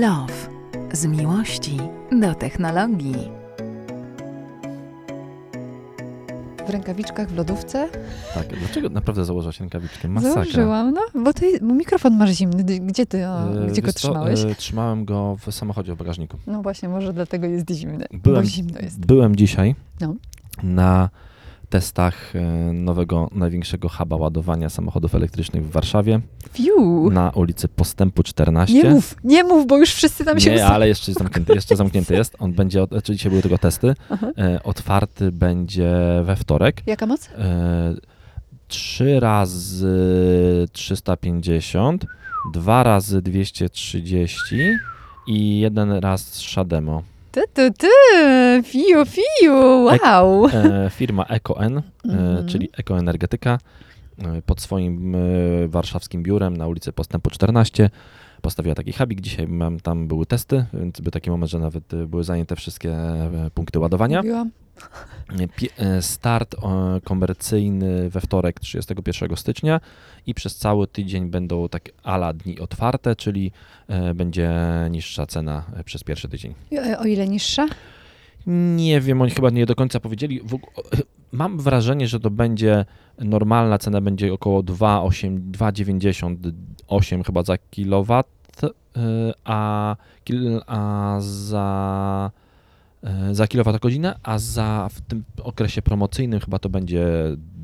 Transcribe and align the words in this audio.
Love. 0.00 0.32
Z 0.92 1.06
miłości 1.06 1.76
do 2.20 2.34
technologii. 2.34 3.28
W 6.66 6.70
rękawiczkach 6.70 7.28
w 7.28 7.36
lodówce? 7.36 7.88
Tak, 8.34 8.46
dlaczego 8.58 8.88
naprawdę 8.88 9.24
założyłaś 9.24 9.60
rękawiczkę? 9.60 10.08
Masakra. 10.08 10.34
Założyłam, 10.34 10.94
no, 10.94 11.22
bo, 11.24 11.32
ty, 11.32 11.60
bo 11.62 11.74
mikrofon 11.74 12.16
masz 12.16 12.30
zimny. 12.30 12.64
Gdzie 12.80 13.06
ty, 13.06 13.28
o, 13.28 13.62
E, 13.64 13.66
gdzie 13.66 13.82
go 13.82 13.92
trzymałeś? 13.92 14.40
e, 14.44 14.54
Trzymałem 14.54 15.04
go 15.04 15.36
w 15.46 15.52
samochodzie 15.54 15.94
w 15.94 15.96
bagażniku. 15.98 16.36
No 16.46 16.62
właśnie, 16.62 16.88
może 16.88 17.12
dlatego 17.12 17.46
jest 17.46 17.70
zimny. 17.70 18.06
Byłem- 18.12 18.42
Bo 18.44 18.48
zimno 18.50 18.78
jest. 18.80 19.06
Byłem 19.06 19.36
dzisiaj 19.36 19.74
No. 20.00 20.14
na 20.62 21.10
testach 21.70 22.36
e, 22.36 22.40
nowego, 22.72 23.28
największego 23.34 23.88
huba 23.88 24.16
ładowania 24.16 24.68
samochodów 24.70 25.14
elektrycznych 25.14 25.64
w 25.66 25.70
Warszawie 25.70 26.20
Fiu! 26.52 27.10
na 27.10 27.30
ulicy 27.30 27.68
Postępu 27.68 28.22
14. 28.22 28.74
Nie 28.82 28.90
mów, 28.90 29.14
nie 29.24 29.44
mów, 29.44 29.66
bo 29.66 29.76
już 29.78 29.90
wszyscy 29.94 30.24
tam 30.24 30.40
się 30.40 30.50
Nie, 30.54 30.66
ale 30.66 30.88
jeszcze 30.88 31.12
zamknięty, 31.12 31.54
jeszcze 31.54 31.76
zamknięty 31.76 32.14
jest. 32.14 32.36
On 32.38 32.52
będzie, 32.52 32.82
od- 32.82 32.90
znaczy 32.90 33.12
dzisiaj 33.12 33.30
były 33.30 33.42
tylko 33.42 33.58
testy. 33.58 33.94
Aha. 34.10 34.30
E, 34.38 34.62
otwarty 34.62 35.32
będzie 35.32 35.92
we 36.24 36.36
wtorek. 36.36 36.82
Jaka 36.86 37.06
moc? 37.06 37.28
E, 37.38 37.94
Trzy 38.68 39.20
razy 39.20 39.96
350, 40.72 42.06
dwa 42.52 42.82
razy 42.82 43.22
230 43.22 44.56
i 45.26 45.58
jeden 45.60 45.92
raz 45.92 46.34
Shademo. 46.34 47.02
Ty, 47.36 47.42
ty, 47.52 47.70
ty! 47.72 47.88
Fiu, 48.62 49.04
fiu! 49.04 49.84
Wow! 49.84 50.46
E, 50.48 50.90
firma 50.90 51.24
EcoN, 51.24 51.78
e, 51.78 51.82
Mhm. 52.04 52.46
czyli 52.48 52.68
Ekoenergetyka, 52.78 53.58
e, 54.18 54.42
pod 54.42 54.60
swoim 54.60 55.14
e, 55.14 55.18
warszawskim 55.68 56.22
biurem 56.22 56.56
na 56.56 56.66
ulicy 56.66 56.92
Postępu 56.92 57.30
14 57.30 57.90
postawiła 58.42 58.74
taki 58.74 58.92
hubik. 58.92 59.20
Dzisiaj 59.20 59.48
mam, 59.48 59.80
tam 59.80 60.08
były 60.08 60.26
testy, 60.26 60.64
więc 60.74 61.00
był 61.00 61.10
taki 61.10 61.30
moment, 61.30 61.50
że 61.50 61.58
nawet 61.58 61.84
były 62.06 62.24
zajęte 62.24 62.56
wszystkie 62.56 62.96
punkty 63.54 63.78
ładowania. 63.78 64.18
Mówiłam. 64.18 64.50
E, 65.78 66.02
Start 66.02 66.54
e, 66.54 66.58
komercyjny 67.04 68.10
we 68.10 68.20
wtorek 68.20 68.60
31 68.60 69.36
stycznia 69.36 69.80
i 70.26 70.34
przez 70.34 70.56
cały 70.56 70.86
tydzień 70.86 71.30
będą 71.30 71.68
tak 71.68 71.90
ala 72.02 72.32
dni 72.32 72.60
otwarte, 72.60 73.16
czyli 73.16 73.52
e, 73.88 74.14
będzie 74.14 74.50
niższa 74.90 75.26
cena 75.26 75.64
przez 75.84 76.04
pierwszy 76.04 76.28
tydzień. 76.28 76.54
O 76.98 77.04
ile 77.04 77.28
niższa? 77.28 77.66
Nie 78.76 79.00
wiem, 79.00 79.22
oni 79.22 79.30
chyba 79.30 79.50
nie 79.50 79.66
do 79.66 79.74
końca 79.74 80.00
powiedzieli. 80.00 80.40
Mam 81.32 81.58
wrażenie, 81.58 82.08
że 82.08 82.20
to 82.20 82.30
będzie 82.30 82.84
normalna 83.18 83.78
cena 83.78 84.00
będzie 84.00 84.32
około 84.32 84.62
2,8 84.62 85.50
2,98 85.50 87.24
chyba 87.24 87.42
za 87.42 87.58
kilowat, 87.70 88.26
a, 89.44 89.96
a 90.66 91.16
za 91.20 92.30
za 93.32 93.46
kilowatogodzinę, 93.46 94.18
a 94.22 94.38
za 94.38 94.88
w 94.92 95.00
tym 95.00 95.24
okresie 95.42 95.82
promocyjnym 95.82 96.40
chyba 96.40 96.58
to 96.58 96.68
będzie 96.68 97.06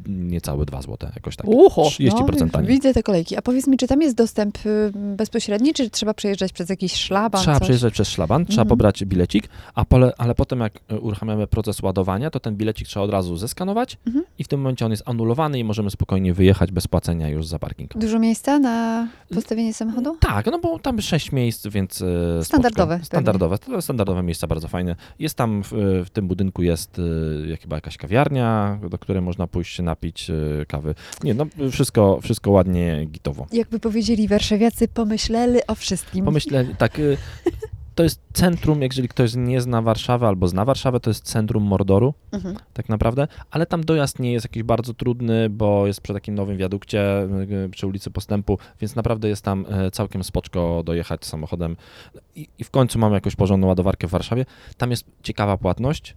niecałe 0.09 0.65
2 0.67 0.83
zł, 0.83 1.11
jakoś 1.15 1.37
tak. 1.37 1.47
Ucho, 1.49 1.83
30% 1.83 2.49
no. 2.53 2.63
Widzę 2.63 2.95
te 2.95 3.03
kolejki. 3.03 3.37
A 3.37 3.43
powiedz 3.43 3.67
mi, 3.67 3.77
czy 3.77 3.87
tam 3.87 4.03
jest 4.03 4.17
dostęp 4.17 4.59
y, 4.67 4.93
bezpośredni, 4.95 5.75
czy 5.75 5.91
trzeba 5.91 6.15
przejeżdżać 6.15 6.53
przez 6.53 6.69
jakiś 6.69 6.93
szlaban? 6.95 7.43
Trzeba 7.43 7.59
coś? 7.59 7.63
przejeżdżać 7.67 7.93
przez 7.95 8.09
szlaban, 8.09 8.47
trzeba 8.47 8.63
Mhm. 8.63 8.69
pobrać 8.69 9.05
bilecik, 9.05 9.49
a 9.75 9.85
pole, 9.85 10.13
ale 10.19 10.35
potem 10.35 10.61
jak 10.61 10.73
e, 10.89 11.01
uruchamiamy 11.01 11.47
proces 11.47 11.83
ładowania, 11.83 12.31
to 12.31 12.41
ten 12.41 12.57
bilecik 12.57 12.89
trzeba 12.89 13.05
od 13.05 13.11
razu 13.11 13.37
zeskanować 13.37 13.99
Mhm. 14.07 14.25
i 14.39 14.45
w 14.45 14.49
tym 14.49 14.61
momencie 14.61 14.85
on 14.85 14.91
jest 14.91 15.03
anulowany 15.07 15.59
i 15.59 15.65
możemy 15.65 15.91
spokojnie 15.91 16.35
wyjechać 16.35 16.73
bez 16.73 16.89
płacenia 16.89 17.29
już 17.29 17.47
za 17.47 17.59
parking. 17.59 17.99
Dużo 17.99 18.19
miejsca 18.19 18.59
na 18.59 19.09
postawienie 19.35 19.75
samochodu? 19.75 20.17
Tak, 20.21 20.47
no 20.47 20.59
bo 20.59 20.79
tam 20.79 21.01
sześć 21.01 21.33
miejsc, 21.33 21.67
więc 21.67 22.05
Standardowe 22.43 22.95
Spoczko. 22.95 23.07
Standardowe, 23.07 23.59
to 23.59 23.83
standardowe 23.83 24.23
miejsca, 24.23 24.47
bardzo 24.47 24.69
fajne. 24.69 24.97
Jest 25.19 25.35
tam, 25.35 25.63
w, 25.63 25.73
w 26.07 26.11
tym 26.11 26.29
budynku 26.29 26.63
jest 26.63 27.01
chyba 27.61 27.77
jakaś 27.77 27.97
kawiarnia, 27.97 28.79
do 28.91 28.99
której 28.99 29.23
można 29.23 29.47
pójść 29.47 29.77
się 29.77 29.83
napić 29.93 30.31
e, 30.31 30.67
kawy. 30.67 30.95
Nie, 31.25 31.35
no 31.35 31.47
wszystko, 31.71 32.21
wszystko 32.23 32.51
ładnie, 32.51 33.07
gitowo. 33.07 33.47
Jakby 33.53 33.81
powiedzieli 33.81 34.29
warszawiacy, 34.29 34.89
pomyśleli 34.89 35.59
o 35.67 35.75
wszystkim. 35.75 36.25
Pomyślę, 36.25 36.65
tak, 36.79 36.99
y, 36.99 37.17
to 37.95 38.03
jest 38.03 38.21
centrum, 38.33 38.83
jeżeli 38.83 39.09
ktoś 39.09 39.35
nie 39.37 39.61
zna 39.61 39.83
Warszawy 39.83 40.27
albo 40.27 40.49
zna 40.49 40.65
Warszawę, 40.65 41.01
to 41.01 41.11
jest 41.11 41.25
centrum 41.25 41.63
Mordoru, 41.63 42.15
Mhm. 42.33 42.57
tak 42.73 42.89
naprawdę, 42.89 43.29
ale 43.51 43.67
tam 43.67 43.85
dojazd 43.85 44.19
nie 44.19 44.33
jest 44.33 44.45
jakiś 44.45 44.63
bardzo 44.63 44.95
trudny, 44.95 45.51
bo 45.51 45.87
jest 45.87 46.01
przy 46.01 46.13
takim 46.13 46.35
nowym 46.35 46.57
wiadukcie 46.57 47.23
y, 47.67 47.69
przy 47.71 47.87
ulicy 47.87 48.11
Postępu, 48.11 48.59
więc 48.81 48.97
naprawdę 48.97 49.29
jest 49.29 49.45
tam 49.45 49.67
y, 49.87 49.91
całkiem 49.91 50.25
spoczko 50.25 50.83
dojechać 50.85 51.25
samochodem 51.27 51.77
i, 52.35 52.49
i 52.59 52.65
w 52.65 52.71
końcu 52.71 52.99
mamy 52.99 53.15
jakąś 53.15 53.37
porządną 53.37 53.67
ładowarkę 53.69 54.07
w 54.07 54.11
Warszawie. 54.11 54.45
Tam 54.77 54.91
jest 54.91 55.05
ciekawa 55.23 55.57
płatność, 55.57 56.15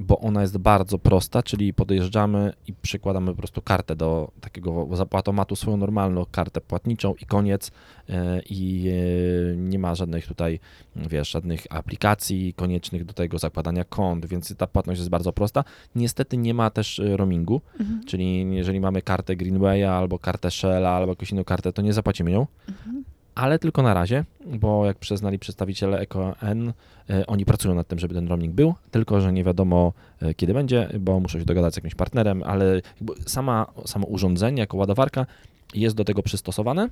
bo 0.00 0.18
ona 0.18 0.42
jest 0.42 0.58
bardzo 0.58 0.98
prosta, 0.98 1.42
czyli 1.42 1.74
podjeżdżamy 1.74 2.52
i 2.66 2.72
przykładamy 2.72 3.30
po 3.30 3.36
prostu 3.36 3.62
kartę 3.62 3.96
do 3.96 4.30
takiego 4.40 4.88
zapłatomatu, 4.92 5.56
swoją 5.56 5.76
normalną 5.76 6.26
kartę 6.30 6.60
płatniczą 6.60 7.14
i 7.14 7.26
koniec 7.26 7.70
e, 8.08 8.40
i 8.50 8.88
e, 8.88 9.56
nie 9.56 9.78
ma 9.78 9.94
żadnych 9.94 10.26
tutaj, 10.26 10.60
wiesz, 10.96 11.30
żadnych 11.30 11.66
aplikacji 11.70 12.54
koniecznych 12.54 13.04
do 13.04 13.12
tego 13.12 13.38
zakładania 13.38 13.84
kont, 13.84 14.26
więc 14.26 14.56
ta 14.56 14.66
płatność 14.66 14.98
jest 14.98 15.10
bardzo 15.10 15.32
prosta. 15.32 15.64
Niestety 15.94 16.36
nie 16.36 16.54
ma 16.54 16.70
też 16.70 16.98
e, 16.98 17.16
roamingu, 17.16 17.60
Mhm. 17.80 18.04
czyli 18.06 18.56
jeżeli 18.56 18.80
mamy 18.80 19.02
kartę 19.02 19.36
Greenwaya 19.36 19.84
albo 19.84 20.18
kartę 20.18 20.50
Shella 20.50 20.90
albo 20.90 21.12
jakąś 21.12 21.30
inną 21.30 21.44
kartę, 21.44 21.72
to 21.72 21.82
nie 21.82 21.92
zapłacimy 21.92 22.30
ją 22.30 22.46
Mhm. 22.68 23.04
Ale 23.38 23.58
tylko 23.58 23.82
na 23.82 23.94
razie, 23.94 24.24
bo 24.46 24.86
jak 24.86 24.98
przyznali 24.98 25.38
przedstawiciele 25.38 25.98
EcoN, 25.98 26.72
e, 27.10 27.26
oni 27.26 27.44
pracują 27.44 27.74
nad 27.74 27.88
tym, 27.88 27.98
żeby 27.98 28.14
ten 28.14 28.28
roaming 28.28 28.54
był, 28.54 28.74
tylko 28.90 29.20
że 29.20 29.32
nie 29.32 29.44
wiadomo 29.44 29.92
e, 30.22 30.34
kiedy 30.34 30.54
będzie, 30.54 30.88
bo 31.00 31.20
muszą 31.20 31.38
się 31.38 31.44
dogadać 31.44 31.74
z 31.74 31.76
jakimś 31.76 31.94
partnerem, 31.94 32.42
ale 32.42 32.80
sama, 33.26 33.66
samo 33.84 34.06
urządzenie 34.06 34.60
jako 34.60 34.76
ładowarka 34.76 35.26
jest 35.74 35.96
do 35.96 36.04
tego 36.04 36.22
przystosowane 36.22 36.88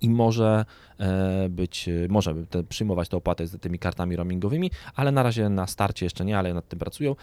i 0.00 0.10
może 0.10 0.64
e, 1.00 1.48
być, 1.48 1.88
może 2.08 2.34
przyjmować 2.68 3.08
tę 3.08 3.16
opłatę 3.16 3.46
z 3.46 3.60
tymi 3.60 3.78
kartami 3.78 4.16
roamingowymi, 4.16 4.70
ale 4.94 5.12
na 5.12 5.22
razie 5.22 5.48
na 5.48 5.66
starcie 5.66 6.06
jeszcze 6.06 6.24
nie, 6.24 6.38
ale 6.38 6.54
nad 6.54 6.68
tym 6.68 6.78
pracują. 6.78 7.16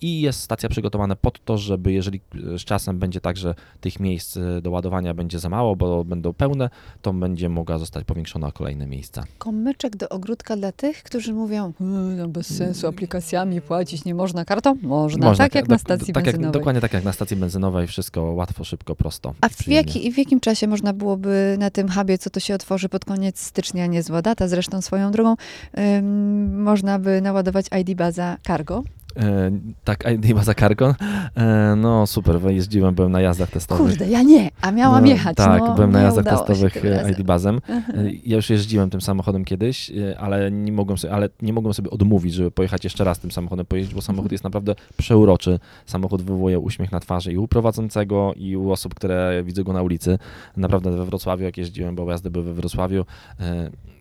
I 0.00 0.20
jest 0.20 0.40
stacja 0.40 0.68
przygotowana 0.68 1.16
pod 1.16 1.44
to, 1.44 1.58
żeby 1.58 1.92
jeżeli 1.92 2.20
z 2.58 2.64
czasem 2.64 2.98
będzie 2.98 3.20
tak, 3.20 3.36
że 3.36 3.54
tych 3.80 4.00
miejsc 4.00 4.36
e, 4.36 4.60
do 4.62 4.70
ładowania 4.70 5.14
będzie 5.14 5.38
za 5.38 5.48
mało, 5.48 5.76
bo 5.76 6.04
będą 6.04 6.32
pełne, 6.32 6.70
to 7.02 7.12
będzie 7.12 7.48
mogła 7.48 7.78
zostać 7.78 8.04
powiększona 8.04 8.46
o 8.46 8.52
kolejne 8.52 8.86
miejsca. 8.86 9.24
Komyczek 9.38 9.96
do 9.96 10.08
ogródka 10.08 10.56
dla 10.56 10.72
tych, 10.72 11.02
którzy 11.02 11.32
mówią, 11.32 11.72
"Mm, 11.80 12.16
no 12.16 12.28
bez 12.28 12.56
sensu, 12.56 12.86
aplikacjami 12.86 13.60
płacić 13.60 14.04
nie 14.04 14.14
można 14.14 14.44
kartą? 14.44 14.74
Można, 14.82 15.34
tak 15.34 15.52
ka- 15.52 15.58
jak 15.58 15.68
na 15.68 15.76
dok- 15.76 15.80
stacji 15.80 16.14
tak 16.14 16.26
jak, 16.26 16.34
benzynowej. 16.34 16.60
Dokładnie 16.60 16.80
tak 16.80 16.92
jak 16.92 17.04
na 17.04 17.12
stacji 17.12 17.36
benzynowej, 17.36 17.86
wszystko 17.86 18.22
łatwo, 18.22 18.64
szybko, 18.64 18.96
prosto. 18.96 19.34
A 19.40 19.48
w, 19.48 19.68
jaki, 19.68 20.12
w 20.12 20.18
jakim 20.18 20.40
czasie 20.40 20.66
można 20.66 20.92
byłoby 20.92 21.56
na 21.58 21.70
tym 21.70 21.88
hubie, 21.88 22.18
co 22.18 22.30
to 22.30 22.40
się 22.40 22.54
otworzy 22.54 22.88
pod 22.88 23.04
koniec 23.04 23.40
stycznia, 23.40 23.86
niezła 23.86 24.22
data, 24.22 24.48
zresztą 24.48 24.82
swoją 24.82 25.10
drogą, 25.10 25.34
ym, 25.78 26.62
można 26.62 26.98
by 26.98 27.20
naładować 27.20 27.66
ID 27.80 27.94
Baza 27.96 28.36
Cargo. 28.46 28.82
E, 29.16 29.50
tak, 29.84 30.04
ID 30.12 30.32
Baza 30.34 30.54
Cargo. 30.54 30.94
E, 31.36 31.74
no 31.76 32.06
super, 32.06 32.40
jeździłem, 32.50 32.94
byłem 32.94 33.12
na 33.12 33.20
jazdach 33.20 33.50
testowych. 33.50 33.86
Kurde, 33.88 34.08
ja 34.08 34.22
nie, 34.22 34.50
a 34.60 34.70
miałam 34.70 35.04
no, 35.04 35.10
jechać. 35.10 35.36
Tak, 35.36 35.60
no, 35.60 35.74
byłem 35.74 35.92
na 35.92 36.02
jazdach 36.02 36.24
testowych. 36.24 36.76
ID 37.10 37.22
Bazem. 37.22 37.60
E, 37.68 37.82
Ja 38.24 38.36
już 38.36 38.50
jeździłem 38.50 38.90
tym 38.90 39.00
samochodem 39.00 39.44
kiedyś, 39.44 39.92
ale 40.18 40.50
nie 40.50 40.72
mogłem 40.72 40.98
sobie, 40.98 41.14
ale 41.14 41.28
nie 41.42 41.52
mogłem 41.52 41.74
sobie 41.74 41.90
odmówić, 41.90 42.34
żeby 42.34 42.50
pojechać 42.50 42.84
jeszcze 42.84 43.04
raz 43.04 43.18
tym 43.18 43.30
samochodem 43.30 43.66
pojeździć, 43.66 43.94
bo 43.94 44.02
samochód 44.02 44.32
jest 44.32 44.44
naprawdę 44.44 44.74
przeuroczy. 44.96 45.58
Samochód 45.86 46.22
wywołuje 46.22 46.58
uśmiech 46.58 46.92
na 46.92 47.00
twarzy 47.00 47.32
i 47.32 47.38
u 47.38 47.48
prowadzącego, 47.48 48.32
i 48.36 48.56
u 48.56 48.70
osób, 48.70 48.94
które 48.94 49.42
widzę 49.44 49.64
go 49.64 49.72
na 49.72 49.82
ulicy. 49.82 50.18
Naprawdę 50.56 50.90
we 50.90 51.04
Wrocławiu, 51.04 51.44
jak 51.44 51.56
jeździłem, 51.56 51.94
bo 51.94 52.10
jazdy 52.10 52.30
były 52.30 52.44
we 52.44 52.54
Wrocławiu, 52.54 53.04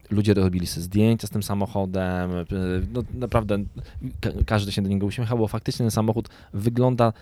ludzie 0.10 0.34
robili 0.34 0.68
sobie 0.68 0.84
zdjęcia 0.84 1.28
z 1.28 1.30
tym 1.30 1.44
samochodem. 1.44 2.32
e, 2.32 2.46
No 2.94 3.04
naprawdę 3.14 3.58
ka- 4.22 4.30
każdy 4.46 4.72
się 4.72 4.82
do 4.82 4.90
niego 4.90 5.06
uśmiechał, 5.06 5.38
bo 5.38 5.48
faktycznie 5.48 5.84
ten 5.84 5.92
samochód 5.92 6.30
wygląda 6.54 7.14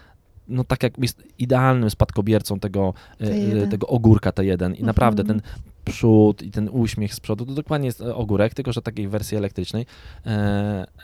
no 0.48 0.64
tak 0.64 0.84
jak 0.84 0.94
jest 1.00 1.24
idealnym 1.40 1.90
spadkobiercą 1.90 2.60
tego, 2.60 2.94
e, 3.20 3.26
T1. 3.26 3.70
tego 3.72 3.88
ogórka 3.88 4.30
T1 4.30 4.76
i 4.80 4.84
naprawdę 4.84 5.22
Mhm. 5.22 5.40
ten 5.42 5.50
przód 5.86 6.42
i 6.42 6.52
ten 6.52 6.70
uśmiech 6.72 7.14
z 7.14 7.20
przodu, 7.20 7.46
to 7.46 7.54
dokładnie 7.54 7.86
jest 7.86 8.02
e, 8.02 8.16
ogórek, 8.16 8.54
tylko 8.54 8.74
że 8.74 8.82
takiej 8.82 9.08
wersji 9.08 9.38
elektrycznej. 9.38 9.86
E, 10.26 10.30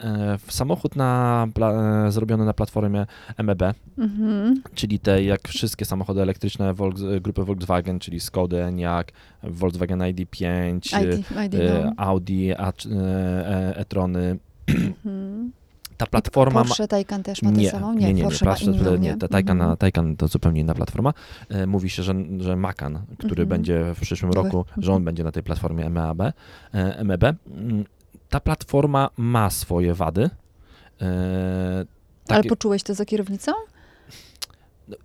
e, 0.01 0.37
samochód 0.47 0.95
na, 0.95 1.47
zrobiony 2.09 2.45
na 2.45 2.53
platformie 2.53 3.05
MEB, 3.43 3.61
Mhm. 3.97 4.61
czyli 4.75 4.99
tej 4.99 5.27
jak 5.27 5.47
wszystkie 5.47 5.85
samochody 5.85 6.21
elektryczne 6.21 6.73
grupy 7.21 7.43
Volkswagen, 7.43 7.99
czyli 7.99 8.19
Skody, 8.19 8.63
Enyaq, 8.63 9.05
Volkswagen 9.43 9.99
ID5, 9.99 10.79
ID, 11.05 11.19
ID 11.45 11.59
no. 11.85 11.93
Audi, 11.97 12.51
e-trony, 13.75 14.37
Mhm. 14.69 15.51
Ta 15.99 16.05
platforma 16.07 16.59
ma, 16.59 16.65
Porsche 16.65 16.87
Taycan 16.87 17.23
też 17.23 17.41
ma 17.41 17.51
tę 17.51 17.57
nie, 17.57 17.71
samą? 17.71 17.93
nie, 17.93 18.07
nie, 18.07 18.13
nie, 18.13 18.23
Porsche 18.23 18.45
ma 18.45 18.51
Porsche, 18.51 18.65
inną, 18.71 18.91
nie, 18.91 18.97
nie? 18.99 19.17
ta 19.17 19.27
Taycan, 19.27 19.57
Mhm. 19.61 19.77
Taycan 19.77 20.15
to 20.17 20.27
zupełnie 20.27 20.61
inna 20.61 20.73
platforma. 20.73 21.13
E, 21.49 21.67
mówi 21.67 21.89
się, 21.89 22.03
że, 22.03 22.13
że 22.39 22.55
Macan, 22.55 22.99
który 23.17 23.29
Mhm. 23.43 23.47
będzie 23.49 23.93
w 23.95 23.99
przyszłym 24.01 24.31
roku, 24.31 24.65
że 24.77 24.91
on 24.91 24.95
mhm. 24.95 25.03
będzie 25.05 25.23
na 25.23 25.31
tej 25.31 25.43
platformie 25.43 25.89
MEAB, 25.89 26.21
e, 26.73 27.03
MEB. 27.03 27.23
Mm, 27.23 27.85
Ta 28.29 28.39
platforma 28.39 29.09
ma 29.17 29.49
swoje 29.49 29.93
wady. 29.93 30.29
E, 31.01 31.05
Ale 32.29 32.37
takie- 32.37 32.49
poczułeś 32.49 32.83
to 32.83 32.93
za 32.93 33.05
kierownicą? 33.05 33.51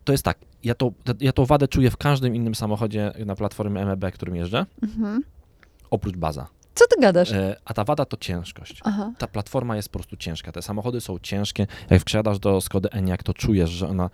to 0.05 0.13
jest 0.13 0.25
tak, 0.25 0.39
ja 0.65 0.75
to, 0.75 0.93
ja 1.21 1.33
tą 1.33 1.45
wadę 1.45 1.69
czuję 1.69 1.91
w 1.91 1.97
każdym 1.97 2.35
innym 2.35 2.55
samochodzie 2.55 3.13
na 3.27 3.35
platformie 3.37 3.85
MEB, 3.87 4.13
którym 4.13 4.37
jeżdżę, 4.37 4.67
Mhm. 4.83 5.23
oprócz 5.91 6.17
baza. 6.17 6.47
Co 6.75 6.85
ty 6.87 7.01
gadasz? 7.01 7.33
E, 7.33 7.57
a 7.65 7.75
ta 7.75 7.85
wada 7.85 8.05
to 8.05 8.17
ciężkość. 8.17 8.81
Aha. 8.85 9.13
ta 9.19 9.27
platforma 9.27 9.77
jest 9.77 9.89
po 9.89 9.99
prostu 9.99 10.17
ciężka. 10.17 10.53
Te 10.53 10.63
samochody 10.63 11.01
są 11.01 11.19
ciężkie. 11.19 11.67
Jak 11.91 12.05
wsiadasz 12.05 12.39
do 12.39 12.61
Skody 12.61 12.91
Enyaq, 12.91 13.23
to 13.23 13.35
czujesz, 13.35 13.71
że 13.71 13.89
ona. 13.89 14.11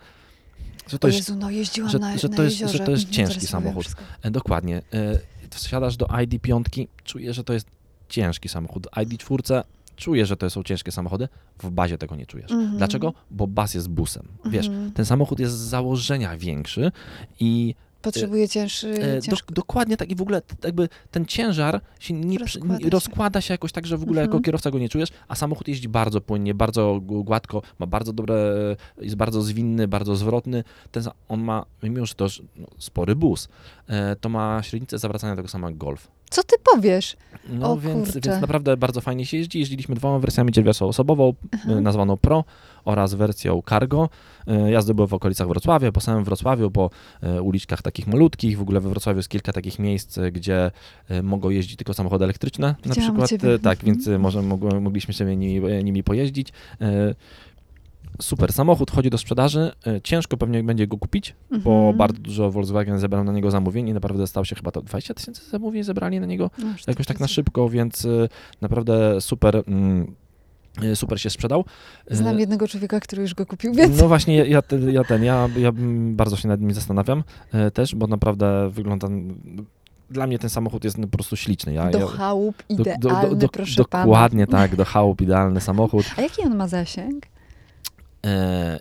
Że 0.87 0.99
to 0.99 1.07
jest 1.07 1.19
Jezu, 1.19 1.35
no 1.35 1.49
jeździłam 1.49 1.91
że- 1.91 1.99
na, 1.99 2.17
że 2.17 2.29
to 2.29 2.43
jest- 2.43 2.57
że 2.57 2.79
to 2.79 2.91
jest 2.91 3.03
Mhm, 3.07 3.13
ciężki 3.13 3.47
samochód. 3.47 3.85
e, 4.21 4.31
dokładnie. 4.31 4.77
E, 4.77 5.19
wsiadasz 5.49 5.97
do 5.97 6.05
ID5, 6.05 6.87
czujesz, 7.03 7.35
że 7.35 7.43
to 7.43 7.53
jest 7.53 7.67
ciężki 8.09 8.49
samochód. 8.49 8.87
ID4 8.95 9.63
czujesz, 9.95 10.29
że 10.29 10.37
to 10.37 10.49
są 10.49 10.63
ciężkie 10.63 10.91
samochody. 10.91 11.27
W 11.59 11.69
bazie 11.69 11.97
tego 11.97 12.15
nie 12.15 12.25
czujesz. 12.25 12.51
Mhm. 12.51 12.77
Dlaczego? 12.77 13.13
Bo 13.31 13.47
baz 13.47 13.73
jest 13.73 13.89
busem. 13.89 14.27
Wiesz, 14.45 14.67
Mhm. 14.67 14.91
ten 14.91 15.05
samochód 15.05 15.39
jest 15.39 15.53
z 15.57 15.61
założenia 15.69 16.37
większy 16.37 16.91
i 17.39 17.75
Potrzebuje 18.01 18.49
cięższy, 18.49 18.89
E, 19.17 19.21
ciężko. 19.21 19.45
dok- 19.47 19.51
dokładnie 19.55 19.97
tak 19.97 20.09
i 20.11 20.15
w 20.15 20.21
ogóle 20.21 20.41
jakby 20.63 20.89
ten 21.11 21.25
ciężar 21.25 21.81
się 21.99 22.13
nie, 22.13 22.37
Rozkłada 22.37 22.77
nie 22.77 22.83
się. 22.83 22.89
rozkłada 22.89 23.41
się 23.41 23.53
jakoś 23.53 23.71
tak, 23.71 23.87
że 23.87 23.97
w 23.97 24.03
ogóle 24.03 24.21
jako 24.21 24.31
Mhm. 24.31 24.43
kierowca 24.43 24.71
go 24.71 24.79
nie 24.79 24.89
czujesz, 24.89 25.09
a 25.27 25.35
samochód 25.35 25.67
jeździ 25.67 25.89
bardzo 25.89 26.21
płynnie, 26.21 26.53
bardzo 26.53 26.99
gładko, 27.01 27.61
ma 27.79 27.85
bardzo 27.85 28.13
dobre, 28.13 28.35
jest 29.01 29.15
bardzo 29.15 29.41
zwinny, 29.41 29.87
bardzo 29.87 30.15
zwrotny. 30.15 30.63
Ten, 30.91 31.03
on 31.27 31.41
ma, 31.43 31.65
mimo 31.83 32.05
że 32.05 32.13
to 32.13 32.27
no, 32.55 32.67
spory 32.77 33.15
bus, 33.15 33.49
e, 33.87 34.15
to 34.15 34.29
ma 34.29 34.63
średnicę 34.63 34.99
zawracania 34.99 35.35
tego 35.35 35.47
samego 35.47 35.69
jak 35.69 35.77
Golf. 35.77 36.07
Co 36.31 36.43
ty 36.43 36.55
powiesz? 36.73 37.17
No 37.49 37.71
O 37.71 37.77
więc, 37.77 38.13
więc 38.13 38.41
naprawdę 38.41 38.77
bardzo 38.77 39.01
fajnie 39.01 39.25
się 39.25 39.37
jeździ. 39.37 39.59
Jeździliśmy 39.59 39.95
dwoma 39.95 40.19
wersjami 40.19 40.51
dzierwiasą 40.51 40.87
osobową, 40.87 41.33
Aha. 41.53 41.71
e, 41.71 41.81
nazwaną 41.81 42.17
Pro 42.17 42.43
oraz 42.85 43.13
wersją 43.13 43.61
Cargo. 43.69 44.09
E, 44.47 44.71
Jazdy 44.71 44.93
były 44.93 45.07
w 45.07 45.13
okolicach 45.13 45.47
Wrocławia, 45.47 45.91
po 45.91 46.01
samym 46.01 46.23
Wrocławiu, 46.23 46.71
po 46.71 46.89
e, 47.23 47.41
uliczkach 47.41 47.81
takich 47.81 48.07
malutkich. 48.07 48.57
W 48.57 48.61
ogóle 48.61 48.79
we 48.79 48.89
Wrocławiu 48.89 49.19
jest 49.19 49.29
kilka 49.29 49.53
takich 49.53 49.79
miejsc, 49.79 50.19
gdzie 50.31 50.71
mogą 51.23 51.49
jeździć 51.49 51.77
tylko 51.77 51.93
samochody 51.93 52.23
elektryczne. 52.25 52.75
Na 52.85 52.95
przykład, 52.95 53.29
ciebie. 53.29 53.59
tak, 53.59 53.79
Mhm. 53.79 53.85
więc 53.95 54.21
może 54.21 54.41
mogliśmy 54.81 55.13
sobie 55.13 55.35
nimi, 55.37 55.83
nimi 55.83 56.03
pojeździć. 56.03 56.49
E, 58.21 58.23
Super, 58.23 58.53
samochód 58.53 58.91
chodzi 58.91 59.09
do 59.09 59.17
sprzedaży. 59.17 59.71
E, 59.87 60.01
Ciężko 60.01 60.37
pewnie 60.37 60.63
będzie 60.63 60.87
go 60.87 60.97
kupić, 60.97 61.35
bo 61.63 61.71
Mhm. 61.71 61.97
bardzo 61.97 62.19
dużo 62.19 62.51
Volkswagen 62.51 62.99
zebrał 62.99 63.23
na 63.23 63.31
niego 63.31 63.51
zamówień 63.51 63.87
i 63.89 63.93
naprawdę 63.93 64.27
stał 64.27 64.45
się 64.45 64.55
chyba 64.55 64.71
to 64.71 64.81
20 64.81 65.13
tysięcy 65.13 65.49
zamówień 65.49 65.83
zebrali 65.83 66.19
na 66.19 66.25
niego 66.25 66.49
No, 66.57 66.67
już 66.71 66.87
jakoś 66.87 67.05
tak 67.07 67.19
na 67.19 67.27
szybko, 67.27 67.69
więc 67.69 68.05
y, 68.05 68.29
naprawdę 68.61 69.21
super, 69.21 69.63
mm, 69.67 70.15
y, 70.83 70.95
super 70.95 71.21
się 71.21 71.29
sprzedał. 71.29 71.65
Znam 72.11 72.39
jednego 72.39 72.67
człowieka, 72.67 72.99
który 72.99 73.21
już 73.21 73.33
go 73.35 73.45
kupił, 73.45 73.73
więc 73.73 74.01
No 74.01 74.07
właśnie, 74.07 74.35
ja, 74.35 74.45
ja, 74.45 74.61
te- 74.61 74.79
ja 74.91 75.03
ten, 75.03 75.23
ja, 75.23 75.49
ja 75.57 75.71
bardzo 76.11 76.35
się 76.37 76.47
nad 76.47 76.61
nim 76.61 76.73
zastanawiam 76.73 77.23
też, 77.73 77.95
bo 77.95 78.07
naprawdę 78.07 78.69
wygląda, 78.69 79.07
dla 80.09 80.27
mnie 80.27 80.39
ten 80.39 80.49
samochód 80.49 80.83
jest 80.83 80.97
po 81.01 81.07
prostu 81.07 81.35
śliczny. 81.35 81.73
Ja, 81.73 81.89
do 81.89 82.07
chałup 82.07 82.55
do- 82.69 82.83
do- 82.83 82.91
idealny, 82.91 83.29
do- 83.29 83.35
do- 83.35 83.49
proszę 83.49 83.83
pana. 83.85 84.03
Dokładnie 84.05 84.47
tak, 84.47 84.75
do 84.75 84.85
chałup 84.85 85.21
idealny 85.21 85.61
samochód. 85.61 86.05
A 86.17 86.21
jaki 86.21 86.41
on 86.41 86.55
ma 86.55 86.67
zasięg? 86.67 87.25
E, 88.25 88.79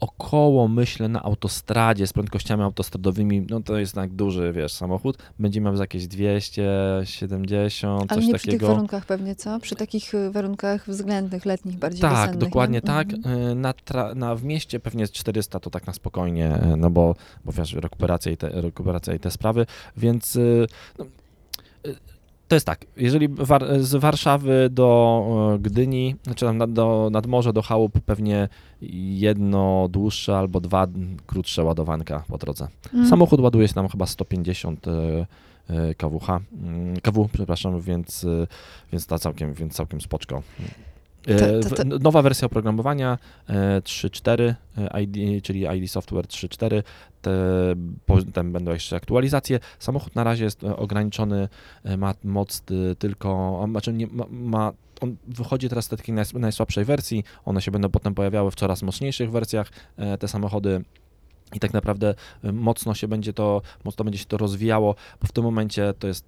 około, 0.00 0.68
myślę, 0.68 1.08
na 1.08 1.22
autostradzie 1.22 2.06
z 2.06 2.12
prędkościami 2.12 2.62
autostradowymi, 2.62 3.46
no 3.50 3.60
to 3.60 3.78
jest 3.78 3.94
tak 3.94 4.10
duży, 4.10 4.52
wiesz, 4.52 4.72
samochód, 4.72 5.18
będzie 5.38 5.60
miał 5.60 5.76
jakieś 5.76 6.06
270, 6.06 8.12
Ale 8.12 8.20
coś 8.20 8.28
nie 8.28 8.34
przy 8.34 8.44
tych 8.44 8.52
takiego. 8.54 8.66
warunkach 8.72 9.06
pewnie, 9.06 9.36
co? 9.36 9.60
Przy 9.60 9.76
takich 9.76 10.14
y, 10.14 10.30
warunkach 10.30 10.86
względnych, 10.88 11.46
letnich, 11.46 11.76
bardziej 11.76 12.00
Tak, 12.00 12.12
wiosennych, 12.12 12.38
dokładnie 12.38 12.78
nie? 12.78 12.82
tak. 12.82 13.12
Mhm. 13.12 13.40
Y, 13.50 13.54
Na, 13.54 13.74
na, 14.14 14.34
w 14.34 14.44
mieście 14.44 14.80
pewnie 14.80 15.00
jest 15.00 15.12
400 15.12 15.60
to 15.60 15.70
tak 15.70 15.86
na 15.86 15.92
spokojnie, 15.92 16.58
no 16.76 16.90
bo, 16.90 17.14
bo 17.44 17.52
wiesz, 17.52 17.72
rekuperacja 17.72 18.32
i, 18.32 18.36
te, 18.36 18.48
rekuperacja 18.48 19.14
i 19.14 19.20
te 19.20 19.30
sprawy, 19.30 19.66
więc 19.96 20.38
no, 20.98 21.04
to 22.48 22.56
jest 22.56 22.66
tak, 22.66 22.86
jeżeli 22.96 23.28
war- 23.28 23.80
z 23.80 23.94
Warszawy 23.94 24.68
do 24.70 25.24
y, 25.56 25.58
Gdyni, 25.58 26.16
znaczy 26.22 26.46
tam 26.46 26.58
na- 26.58 26.66
do, 26.66 27.08
nad 27.12 27.26
morze, 27.26 27.52
do 27.52 27.62
chałup 27.62 28.00
pewnie 28.00 28.48
jedno 29.12 29.88
dłuższe 29.90 30.38
albo 30.38 30.60
dwa 30.60 30.86
krótsze 31.26 31.64
ładowanka 31.64 32.24
po 32.28 32.38
drodze. 32.38 32.68
Mm. 32.94 33.08
Samochód 33.08 33.40
ładuje 33.40 33.68
się 33.68 33.74
tam 33.74 33.88
chyba 33.88 34.06
150 34.06 34.88
e, 34.88 35.26
e, 35.70 35.94
kWh, 35.94 36.40
kW, 37.02 37.28
przepraszam, 37.32 37.80
więc, 37.80 38.24
e, 38.24 38.46
więc 38.92 39.06
ta 39.06 39.18
całkiem, 39.18 39.54
więc 39.54 39.74
całkiem 39.74 40.00
spoczko. 40.00 40.42
E, 41.26 41.60
to- 41.60 41.68
to- 41.76 41.84
w- 41.84 42.02
Nowa 42.02 42.22
wersja 42.22 42.46
oprogramowania 42.46 43.18
e, 43.48 43.80
3.4, 43.80 44.54
e, 44.78 45.02
ID, 45.02 45.44
czyli 45.44 45.66
ID 45.78 45.90
Software 45.90 46.26
3.4, 46.26 46.82
te, 47.22 47.32
potem 48.06 48.52
będą 48.52 48.72
jeszcze 48.72 48.96
aktualizacje. 48.96 49.60
Samochód 49.78 50.14
na 50.14 50.24
razie 50.24 50.44
jest 50.44 50.64
e, 50.64 50.76
ograniczony, 50.76 51.48
e, 51.84 51.96
ma 51.96 52.14
moc 52.24 52.62
e, 52.92 52.94
tylko, 52.96 53.60
znaczy 53.70 53.92
nie, 53.92 54.06
ma, 54.06 54.24
ma 54.30 54.72
on 55.00 55.16
wychodzi 55.28 55.68
teraz 55.68 55.84
z 55.84 55.88
takiej 55.88 56.14
najs- 56.14 56.38
najsłabszej 56.38 56.84
wersji, 56.84 57.24
one 57.44 57.62
się 57.62 57.70
będą 57.70 57.88
potem 57.88 58.14
pojawiały 58.14 58.50
w 58.50 58.54
coraz 58.54 58.82
mocniejszych 58.82 59.30
wersjach, 59.30 59.70
e, 59.96 60.18
te 60.18 60.28
samochody. 60.28 60.84
I 61.54 61.60
tak 61.60 61.72
naprawdę 61.72 62.14
y, 62.44 62.52
mocno 62.52 62.94
się 62.94 63.08
będzie 63.08 63.32
to, 63.32 63.62
mocno 63.84 64.04
będzie 64.04 64.18
się 64.18 64.24
to 64.24 64.36
rozwijało, 64.36 64.94
bo 65.20 65.26
w 65.26 65.32
tym 65.32 65.44
momencie 65.44 65.94
to 65.98 66.06
jest 66.06 66.24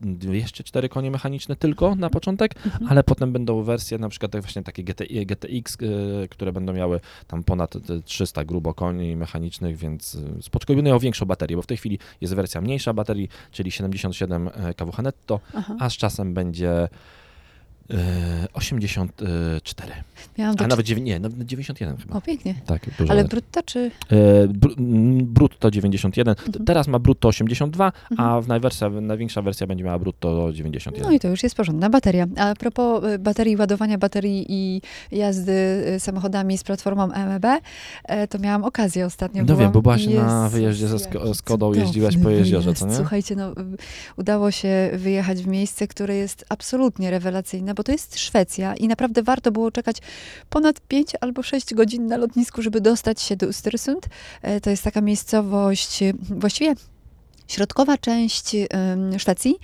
204 0.00 0.88
konie 0.88 1.10
mechaniczne 1.10 1.56
tylko 1.56 1.94
na 1.94 2.10
początek, 2.10 2.54
Mhm. 2.66 2.86
ale 2.90 3.04
potem 3.04 3.32
będą 3.32 3.62
wersje 3.62 3.98
na 3.98 4.08
przykład 4.08 4.32
tak 4.32 4.42
właśnie 4.42 4.62
takie 4.62 4.84
GTI, 4.84 5.26
GTX, 5.26 5.76
y, 5.82 6.28
które 6.30 6.52
będą 6.52 6.72
miały 6.72 7.00
tam 7.26 7.44
ponad 7.44 7.76
y, 7.76 8.02
300 8.04 8.44
grubo 8.44 8.74
koni 8.74 9.16
mechanicznych, 9.16 9.76
więc 9.76 10.14
y, 10.14 10.42
będą 10.42 10.82
miały 10.82 11.00
większą 11.00 11.26
baterię, 11.26 11.56
bo 11.56 11.62
w 11.62 11.66
tej 11.66 11.76
chwili 11.76 11.98
jest 12.20 12.34
wersja 12.34 12.60
mniejsza 12.60 12.92
baterii, 12.92 13.28
czyli 13.52 13.70
77 13.72 14.50
kWh 14.76 15.02
netto, 15.02 15.40
Aha. 15.54 15.76
a 15.80 15.90
z 15.90 15.96
czasem 15.96 16.34
będzie 16.34 16.84
y, 16.84 16.88
84, 18.52 19.92
Miałam 20.38 20.56
a 20.58 20.66
nawet 20.66 20.86
dziewię- 20.86 21.02
nie, 21.02 21.20
nawet 21.20 21.46
91 21.46 21.96
chyba. 21.96 22.16
O, 22.16 22.20
pięknie. 22.20 22.54
Tak, 22.66 22.86
dużo 22.98 23.12
Ale 23.12 23.24
brutto 23.24 23.62
czy... 23.62 23.90
E, 24.12 24.16
brutto 25.22 25.70
91. 25.70 26.34
T- 26.34 26.42
Mhm. 26.46 26.64
Teraz 26.64 26.88
ma 26.88 26.98
brutto 26.98 27.28
82, 27.28 27.92
Mhm. 28.10 28.28
a 28.30 28.40
w 28.40 28.48
najwersja, 28.48 28.90
największa 28.90 29.42
wersja 29.42 29.66
będzie 29.66 29.84
miała 29.84 29.98
brutto 29.98 30.52
91. 30.52 31.02
No 31.02 31.12
i 31.12 31.20
to 31.20 31.28
już 31.28 31.42
jest 31.42 31.54
porządna 31.54 31.90
bateria. 31.90 32.26
A 32.36 32.54
propos 32.54 33.04
y, 33.04 33.18
baterii, 33.18 33.56
ładowania 33.56 33.98
baterii 33.98 34.46
i 34.48 34.82
jazdy 35.12 35.52
samochodami 35.98 36.58
z 36.58 36.64
platformą 36.64 37.06
MEB, 37.06 37.44
e, 38.04 38.28
to 38.28 38.38
miałam 38.38 38.64
okazję 38.64 39.06
ostatnio. 39.06 39.44
No 39.44 39.56
wiem, 39.56 39.72
bo 39.72 39.82
byłaś 39.82 40.04
i 40.04 40.14
na 40.14 40.48
wyjeździe 40.48 40.88
ze 40.88 40.96
Skodą, 41.34 41.72
jeździłaś 41.74 42.16
po 42.16 42.30
jeziorze, 42.30 42.74
co 42.74 42.86
nie? 42.86 42.94
Słuchajcie, 42.94 43.36
no, 43.36 43.52
udało 44.16 44.50
się 44.50 44.90
wyjechać 44.94 45.42
w 45.42 45.46
miejsce, 45.46 45.86
które 45.88 46.16
jest 46.16 46.44
absolutnie 46.48 47.10
rewelacyjne, 47.10 47.74
bo 47.76 47.84
to 47.84 47.92
jest 47.92 48.18
Szwecja 48.18 48.74
i 48.74 48.88
naprawdę 48.88 49.22
warto 49.22 49.52
było 49.52 49.70
czekać 49.70 49.96
ponad 50.50 50.80
5 50.80 51.12
albo 51.20 51.42
6 51.42 51.74
godzin 51.74 52.06
na 52.06 52.16
lotnisku, 52.16 52.62
żeby 52.62 52.80
dostać 52.80 53.20
się 53.20 53.36
do 53.36 53.46
Östersund. 53.46 54.00
E, 54.42 54.60
To 54.60 54.70
jest 54.70 54.82
taka 54.82 55.00
miejscowość, 55.00 56.00
właściwie 56.20 56.74
środkowa 57.48 57.98
część 57.98 58.56
Szwecji, 59.18 59.58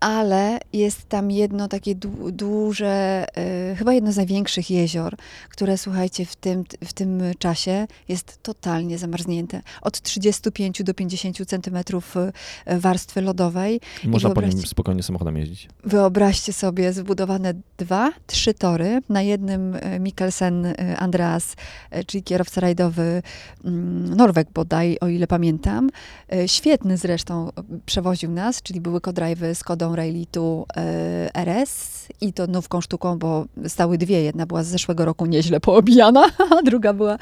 ale 0.00 0.58
jest 0.72 1.08
tam 1.08 1.30
jedno 1.30 1.68
takie 1.68 1.94
dłu- 1.96 2.30
duże, 2.30 3.26
y, 3.72 3.76
chyba 3.76 3.92
jedno 3.92 4.12
z 4.12 4.16
największych 4.16 4.70
jezior, 4.70 5.16
które 5.48 5.78
słuchajcie, 5.78 6.26
w 6.26 6.36
tym, 6.36 6.64
w 6.84 6.92
tym 6.92 7.22
czasie 7.38 7.86
jest 8.08 8.38
totalnie 8.42 8.98
zamarznięte. 8.98 9.62
Od 9.82 10.00
35 10.00 10.82
do 10.82 10.94
50 10.94 11.46
centymetrów 11.46 12.16
y, 12.16 12.32
warstwy 12.80 13.20
lodowej. 13.20 13.80
I 14.04 14.08
można 14.08 14.30
po 14.30 14.40
nim 14.40 14.66
spokojnie 14.66 15.02
samochodem 15.02 15.36
jeździć. 15.36 15.68
Wyobraźcie 15.84 16.52
sobie, 16.52 16.92
zbudowane 16.92 17.54
dwa, 17.78 18.12
trzy 18.26 18.54
tory. 18.54 19.00
Na 19.08 19.22
jednym 19.22 19.74
e, 19.80 20.00
Mikkelsen 20.00 20.66
e, 20.66 20.96
Andreas, 20.98 21.56
e, 21.90 22.04
czyli 22.04 22.22
kierowca 22.22 22.60
rajdowy 22.60 23.22
mm, 23.64 24.14
Norweg 24.16 24.48
bodaj, 24.54 24.96
o 25.00 25.08
ile 25.08 25.26
pamiętam. 25.26 25.90
E, 26.32 26.48
Świetny 26.48 26.96
zresztą 26.96 27.48
e, 27.48 27.52
przewoził 27.86 28.30
nas, 28.30 28.62
czyli 28.62 28.80
były 28.80 29.00
kodrive'y 29.00 29.54
z 29.54 29.64
Kodą 29.64 29.85
samochodą 29.86 29.96
Railitu 29.96 30.66
e, 30.76 31.30
RS 31.34 31.96
i 32.20 32.32
to 32.32 32.46
nówką 32.46 32.80
sztuką, 32.80 33.18
bo 33.18 33.44
stały 33.68 33.98
dwie. 33.98 34.22
Jedna 34.22 34.46
była 34.46 34.62
z 34.62 34.66
zeszłego 34.66 35.04
roku 35.04 35.26
nieźle 35.26 35.60
poobijana, 35.60 36.30
a 36.58 36.62
druga 36.62 36.92
była 36.92 37.18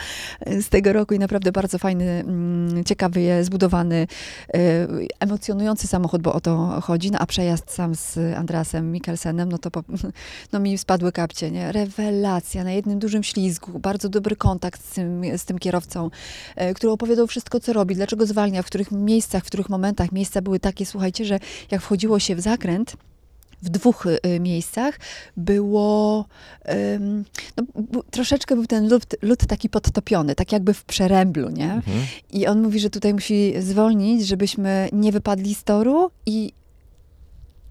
z 0.47 0.69
tego 0.69 0.93
roku 0.93 1.15
i 1.15 1.19
naprawdę 1.19 1.53
bardzo 1.53 1.79
fajny, 1.79 2.05
mm, 2.05 2.85
ciekawy, 2.85 3.45
zbudowany, 3.45 4.07
e, 4.55 4.59
emocjonujący 5.21 5.87
samochód, 5.87 6.23
bo 6.23 6.33
o 6.33 6.41
to 6.41 6.81
chodzi. 6.83 7.11
No, 7.11 7.19
a 7.19 7.27
przejazd 7.27 7.71
sam 7.71 7.95
z 7.95 8.19
Andreasem 8.37 8.93
Mikkelsenem, 8.93 9.49
no 9.49 9.59
to 9.59 9.71
po, 9.71 9.83
no, 10.53 10.61
mi 10.61 10.79
spadły 10.79 11.13
kapcie, 11.13 11.51
nie? 11.51 11.73
Rewelacja 11.73 12.65
na 12.65 12.73
jednym 12.73 12.99
dużym 12.99 13.23
ślizgu, 13.23 13.79
bardzo 13.79 14.09
dobry 14.09 14.37
kontakt 14.37 14.85
z 14.91 14.95
tym, 14.95 15.23
z 15.39 15.45
tym 15.45 15.59
kierowcą, 15.59 16.11
e, 16.57 16.75
który 16.75 16.93
opowiadał 16.93 17.27
wszystko, 17.27 17.61
co 17.61 17.73
robi, 17.73 17.95
dlaczego 17.95 18.27
zwalnia, 18.27 18.63
w 18.63 18.67
których 18.67 18.93
miejscach, 18.93 19.43
w 19.45 19.47
których 19.47 19.69
momentach. 19.69 20.13
Miejsca 20.13 20.43
były 20.43 20.61
takie, 20.61 20.87
słuchajcie, 20.87 21.25
że 21.25 21.39
jak 21.71 21.83
wchodziło 21.83 22.19
się 22.19 22.35
w 22.35 22.41
zakręt, 22.55 22.97
w 23.63 23.69
dwóch 23.69 24.07
y, 24.07 24.41
miejscach 24.41 24.99
było 25.37 26.25
no, 27.57 28.03
troszeczkę 28.11 28.55
był 28.55 28.67
ten 28.67 28.89
lód, 28.89 29.05
lód 29.23 29.47
taki 29.47 29.69
podtopiony, 29.69 30.35
tak 30.35 30.53
jakby 30.53 30.75
w 30.75 30.85
przeręblu, 30.85 31.51
nie? 31.51 31.73
Mhm. 31.73 31.99
I 32.33 32.47
on 32.47 32.63
mówi, 32.63 32.81
że 32.81 32.91
tutaj 32.91 33.15
musi 33.15 33.55
zwolnić, 33.61 34.27
żebyśmy 34.27 34.89
nie 34.93 35.13
wypadli 35.13 35.55
z 35.55 35.65
toru 35.65 36.11
i 36.27 36.53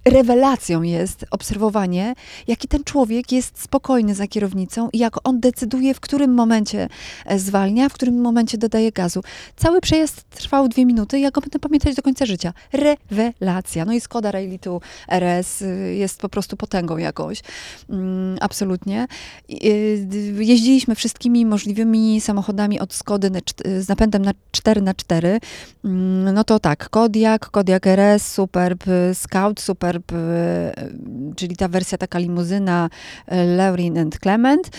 rewelacją 0.05 0.81
jest 0.81 1.25
obserwowanie, 1.31 2.13
jaki 2.48 2.67
ten 2.67 2.83
człowiek 2.83 3.31
jest 3.31 3.62
spokojny 3.62 4.15
za 4.15 4.27
kierownicą 4.27 4.89
i 4.93 4.98
jak 4.98 5.27
on 5.27 5.39
decyduje, 5.39 5.93
w 5.93 6.00
którym 6.00 6.33
momencie 6.33 6.89
e, 7.25 7.39
zwalnia, 7.39 7.89
w 7.89 7.93
którym 7.93 8.22
momencie 8.22 8.57
dodaje 8.57 8.91
gazu. 8.91 9.24
Cały 9.55 9.81
przejazd 9.81 10.24
trwał 10.29 10.67
dwie 10.67 10.86
minuty, 10.86 11.19
ja 11.19 11.31
go 11.31 11.41
będę 11.41 11.60
pamiętać 11.60 11.95
do 11.95 12.01
końca 12.01 12.25
życia. 12.25 12.53
Rewelacja. 12.74 13.86
No 13.86 13.93
i 13.93 14.01
Skoda 14.01 14.31
Railitu 14.31 14.81
RS 15.07 15.62
y, 15.62 15.95
jest 15.95 16.22
po 16.22 16.29
prostu 16.29 16.57
potęgą 16.57 16.98
jakąś. 16.98 17.41
Mm, 17.89 18.38
absolutnie. 18.41 19.07
Y, 19.50 20.07
Jeździliśmy 20.39 20.95
wszystkimi 20.95 21.45
możliwymi 21.45 22.22
samochodami 22.22 22.79
od 22.79 22.93
Skody 22.93 23.31
z 23.79 23.89
napędem 23.89 24.22
na 24.22 24.31
4 24.51 24.81
na 24.81 24.93
4 24.93 25.39
Mm, 25.86 26.33
No 26.33 26.43
to 26.43 26.60
tak, 26.60 26.89
Kodiak, 26.89 27.50
Kodiak 27.50 27.88
RS, 27.88 28.33
Superb, 28.33 28.83
Scout, 29.13 29.60
Superb, 29.60 29.92
y, 30.01 31.35
czyli 31.35 31.55
ta 31.55 31.67
wersja 31.67 31.97
taka 31.97 32.19
limuzyna 32.19 32.89
y, 33.31 33.55
Laurin 33.57 33.97
and 33.97 34.19
Clement, 34.19 34.69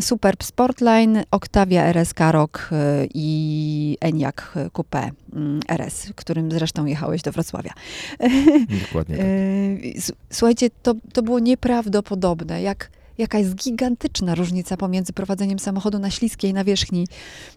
Superb 0.00 0.44
Sportline, 0.44 1.24
Octavia 1.30 1.92
RS 1.92 2.14
Karok 2.14 2.68
y, 2.72 3.08
i 3.14 3.98
Enyaq 4.00 4.54
Coupe 4.72 5.10
mm, 5.32 5.60
RS, 5.68 6.12
którym 6.16 6.52
zresztą 6.52 6.86
jechałeś 6.86 7.22
do 7.22 7.32
Wrocławia. 7.32 7.72
Dokładnie 8.86 9.16
tak. 9.16 9.26
Słuchajcie, 10.30 10.70
to, 10.82 10.94
to 11.12 11.22
było 11.22 11.38
nieprawdopodobne, 11.38 12.62
jak, 12.62 12.90
jaka 13.18 13.38
jest 13.38 13.54
gigantyczna 13.54 14.34
różnica 14.34 14.76
pomiędzy 14.76 15.12
prowadzeniem 15.12 15.58
samochodu 15.58 15.98
na 15.98 16.10
śliskiej 16.10 16.54
nawierzchni 16.54 17.08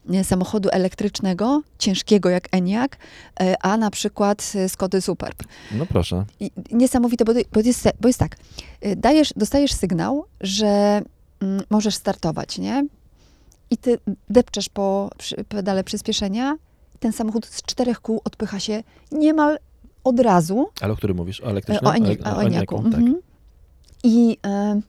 nie, 0.05 0.24
samochodu 0.24 0.69
elektrycznego, 0.71 1.62
ciężkiego 1.79 2.29
jak 2.29 2.47
Enyaq, 2.51 2.97
e, 3.39 3.55
a 3.62 3.77
na 3.77 3.91
przykład 3.91 4.51
e, 4.55 4.69
Skody 4.69 5.01
Superb. 5.01 5.43
No 5.71 5.85
proszę. 5.85 6.25
I 6.39 6.51
niesamowite, 6.71 7.25
bo, 7.25 7.59
jest, 7.63 7.89
bo 8.01 8.07
jest 8.09 8.19
tak, 8.19 8.35
dajesz, 8.97 9.33
dostajesz 9.35 9.74
sygnał, 9.74 10.25
że 10.41 11.01
mm, 11.41 11.63
możesz 11.69 11.95
startować, 11.95 12.57
nie? 12.57 12.88
I 13.71 13.77
ty 13.77 13.97
depczesz 14.29 14.69
po 14.69 15.09
pedale 15.50 15.83
przyspieszenia, 15.83 16.57
ten 17.00 17.13
samochód 17.13 17.45
z 17.45 17.62
czterech 17.62 18.00
kół 18.01 18.21
odpycha 18.24 18.59
się 18.59 18.83
niemal 19.12 19.57
od 20.03 20.19
razu, 20.19 20.67
Ale 20.81 20.93
o 20.93 20.95
którym 20.95 21.17
mówisz? 21.17 21.41
O 21.41 21.45
E, 21.45 21.50
elektrycznym? 21.50 21.91
O, 21.91 21.93
Eni- 21.95 22.17
Ale- 22.24 22.35
o 22.38 22.43
Eniaku. 22.43 22.75
Tak. 22.83 22.85
Mhm. 22.85 23.15
I, 24.05 24.38
e, 24.45 24.81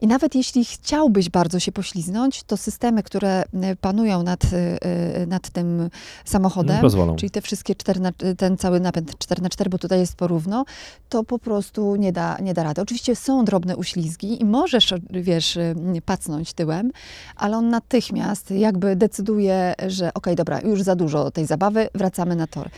I 0.00 0.06
nawet 0.06 0.34
jeśli 0.34 0.64
chciałbyś 0.64 1.30
bardzo 1.30 1.60
się 1.60 1.72
pośliznąć, 1.72 2.42
to 2.42 2.56
systemy, 2.56 3.02
które 3.02 3.42
e, 3.62 3.76
panują 3.76 4.22
nad, 4.22 4.44
e, 4.44 5.26
nad 5.26 5.50
tym 5.50 5.90
samochodem, 6.24 6.80
pozwolą. 6.80 7.16
czyli 7.16 7.30
te 7.30 7.40
wszystkie 7.40 7.74
4 7.74 8.00
na, 8.00 8.12
ten 8.36 8.56
cały 8.56 8.80
napęd 8.80 9.18
4 9.18 9.42
na 9.42 9.48
4 9.48 9.70
bo 9.70 9.78
tutaj 9.78 9.98
jest 9.98 10.16
porówno, 10.16 10.64
to 11.08 11.24
po 11.24 11.38
prostu 11.38 11.96
nie 11.96 12.12
da, 12.12 12.38
nie 12.42 12.54
da 12.54 12.62
rady. 12.62 12.82
Oczywiście 12.82 13.16
są 13.16 13.44
drobne 13.44 13.76
uślizgi 13.76 14.42
i 14.42 14.44
możesz, 14.44 14.94
wiesz, 15.10 15.58
pacnąć 16.04 16.52
tyłem, 16.52 16.90
ale 17.36 17.56
on 17.56 17.68
natychmiast 17.68 18.50
jakby 18.50 18.96
decyduje, 18.96 19.74
że 19.86 20.14
okej, 20.14 20.36
dobra, 20.36 20.60
już 20.60 20.82
za 20.82 20.96
dużo 20.96 21.30
tej 21.30 21.46
zabawy, 21.46 21.88
wracamy 21.94 22.36
na 22.36 22.46
tor. 22.46 22.68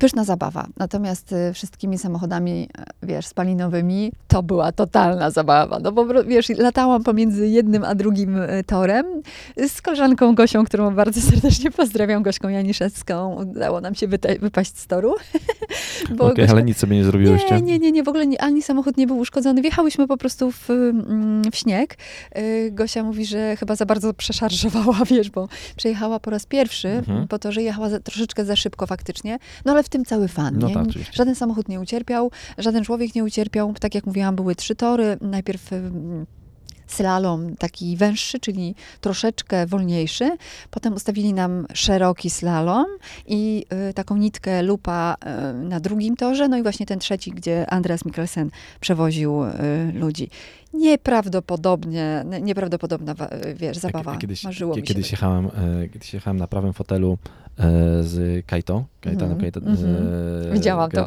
Pyszna 0.00 0.24
zabawa. 0.24 0.66
Natomiast 0.76 1.34
wszystkimi 1.54 1.98
samochodami, 1.98 2.68
wiesz, 3.02 3.26
spalinowymi, 3.26 4.12
to 4.28 4.42
była 4.42 4.72
totalna 4.72 5.03
zabawa. 5.30 5.78
No 5.82 5.92
bo, 5.92 6.24
wiesz, 6.24 6.48
latałam 6.48 7.02
pomiędzy 7.02 7.48
jednym 7.48 7.84
a 7.84 7.94
drugim 7.94 8.36
e, 8.40 8.64
torem 8.64 9.06
z 9.68 9.82
koleżanką 9.82 10.34
Gosią, 10.34 10.64
którą 10.64 10.94
bardzo 10.94 11.20
serdecznie 11.30 11.70
pozdrawiam, 11.70 12.22
Gośką 12.22 12.48
Janiszewską. 12.48 13.34
Udało 13.34 13.80
nam 13.80 13.94
się 13.94 14.08
wypaść 14.40 14.78
z 14.78 14.86
toru. 14.86 15.14
Bo 16.16 16.24
Okej, 16.24 16.44
Gośka- 16.46 16.50
ale 16.50 16.62
nic 16.62 16.78
sobie 16.78 16.96
nie 16.96 17.04
zrobiłyście? 17.04 17.54
nie, 17.54 17.62
nie, 17.62 17.78
nie, 17.78 17.92
nie, 17.92 18.02
w 18.02 18.08
ogóle 18.08 18.26
nie, 18.26 18.40
ani 18.42 18.62
samochód 18.62 18.96
nie 18.96 19.06
był 19.06 19.18
uszkodzony. 19.18 19.62
Wjechałyśmy 19.62 20.06
po 20.06 20.16
prostu 20.16 20.50
w, 20.52 20.70
mm, 20.70 21.42
w 21.52 21.56
śnieg. 21.56 21.96
Y, 22.38 22.70
Gosia 22.72 23.02
mówi, 23.04 23.26
że 23.26 23.56
chyba 23.56 23.76
za 23.76 23.86
bardzo 23.86 24.14
przeszarżowała, 24.14 24.96
wiesz, 25.10 25.30
bo 25.30 25.48
przejechała 25.76 26.20
po 26.20 26.30
raz 26.30 26.46
pierwszy, 26.46 26.88
Mhm. 26.88 27.28
po 27.28 27.38
to, 27.38 27.52
że 27.52 27.62
jechała 27.62 27.88
za, 27.88 28.00
troszeczkę 28.00 28.44
za 28.44 28.56
szybko 28.56 28.86
faktycznie. 28.86 29.38
No 29.64 29.72
ale 29.72 29.82
w 29.82 29.88
tym 29.88 30.04
cały 30.04 30.28
fan, 30.28 30.58
No 30.58 30.70
tak. 30.70 30.84
Żaden 31.12 31.34
samochód 31.34 31.68
nie 31.68 31.80
ucierpiał, 31.80 32.30
żaden 32.58 32.84
człowiek 32.84 33.14
nie 33.14 33.24
ucierpiał. 33.24 33.74
Tak 33.80 33.94
jak 33.94 34.06
mówiłam, 34.06 34.36
były 34.36 34.54
trzy 34.54 34.74
tory. 34.74 34.93
Najpierw 35.20 35.72
mm, 35.72 36.26
slalom 36.86 37.56
taki 37.56 37.96
węższy, 37.96 38.38
czyli 38.40 38.74
troszeczkę 39.00 39.66
wolniejszy. 39.66 40.36
Potem 40.70 40.94
ustawili 40.94 41.32
nam 41.32 41.66
szeroki 41.74 42.30
slalom 42.30 42.86
i 43.26 43.66
y, 43.90 43.94
taką 43.94 44.16
nitkę 44.16 44.62
lupa 44.62 45.14
y, 45.14 45.54
na 45.54 45.80
drugim 45.80 46.16
torze. 46.16 46.48
No 46.48 46.56
i 46.56 46.62
właśnie 46.62 46.86
ten 46.86 46.98
trzeci, 46.98 47.30
gdzie 47.30 47.70
Andreas 47.70 48.04
Mikkelsen 48.04 48.50
przewoził 48.80 49.44
y, 49.44 49.48
ludzi. 49.94 50.30
Nieprawdopodobnie, 50.74 52.24
nie- 52.26 52.40
nieprawdopodobna, 52.40 53.14
wiesz, 53.56 53.76
zabawa. 53.76 54.12
Ja 54.12 54.18
kiedyś, 54.18 54.44
Marzyło 54.44 54.74
kie- 54.74 54.80
mi 54.80 54.86
się. 54.86 54.94
kiedyś, 54.94 55.06
tak. 55.06 55.12
jechałem, 55.12 55.46
e, 55.46 55.88
kiedyś 55.88 56.14
jechałem 56.14 56.36
na 56.38 56.46
prawym 56.46 56.72
fotelu 56.72 57.18
e, 57.58 57.62
z 58.02 58.46
Kaito, 58.46 58.84
Kaitanem 59.00 59.32
Mhm, 59.32 59.66
mhm. 59.66 60.06
e, 60.50 60.52
Widziałam 60.52 60.90
to. 60.90 61.06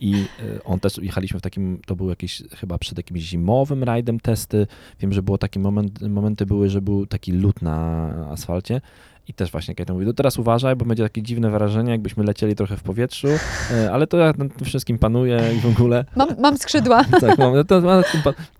I 0.00 0.14
e, 0.14 0.64
on 0.64 0.80
też, 0.80 0.98
jechaliśmy 1.02 1.38
w 1.40 1.42
takim, 1.42 1.80
to 1.86 1.96
był 1.96 2.08
jakiś, 2.10 2.42
chyba 2.56 2.78
przed 2.78 2.96
jakimś 2.98 3.20
zimowym 3.20 3.82
rajdem 3.84 4.20
testy. 4.20 4.66
Wiem, 5.00 5.12
że 5.12 5.22
było 5.22 5.38
taki 5.38 5.58
moment, 5.58 6.02
momenty 6.02 6.46
były, 6.46 6.70
że 6.70 6.82
był 6.82 7.06
taki 7.06 7.32
lód 7.32 7.62
na 7.62 8.06
asfalcie. 8.30 8.80
I 9.28 9.34
też 9.34 9.50
właśnie 9.50 9.74
Kaito 9.74 9.94
mówi, 9.94 10.06
no 10.06 10.12
teraz 10.12 10.38
uważaj, 10.38 10.76
bo 10.76 10.84
będzie 10.84 11.02
takie 11.02 11.22
dziwne 11.22 11.50
wrażenie, 11.50 11.90
jakbyśmy 11.90 12.24
lecieli 12.24 12.54
trochę 12.54 12.76
w 12.76 12.82
powietrzu, 12.82 13.28
e, 13.70 13.92
ale 13.92 14.06
to 14.06 14.16
ja 14.16 14.26
nad 14.26 14.56
tym 14.56 14.64
wszystkim 14.64 14.98
panuję 14.98 15.40
i 15.56 15.60
w 15.60 15.66
ogóle. 15.66 16.04
Mam, 16.16 16.28
mam 16.38 16.58
skrzydła. 16.58 17.04
Tak, 17.20 17.38
mam, 17.38 17.54
no 17.82 18.02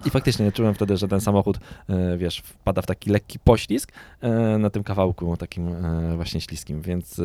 I 0.06 0.10
faktycznie 0.10 0.52
czułem 0.52 0.74
wtedy, 0.74 0.96
że 0.96 1.08
ten 1.08 1.20
samochód, 1.20 1.58
e, 1.88 2.16
wiesz, 2.16 2.38
wpada 2.38 2.82
w 2.82 2.86
taki 2.86 3.10
lekki 3.10 3.38
poślizg 3.38 3.92
e, 4.20 4.58
na 4.58 4.70
tym 4.70 4.84
kawałku 4.84 5.36
takim 5.36 5.74
właśnie 6.16 6.40
śliskim, 6.40 6.82
więc 6.82 7.20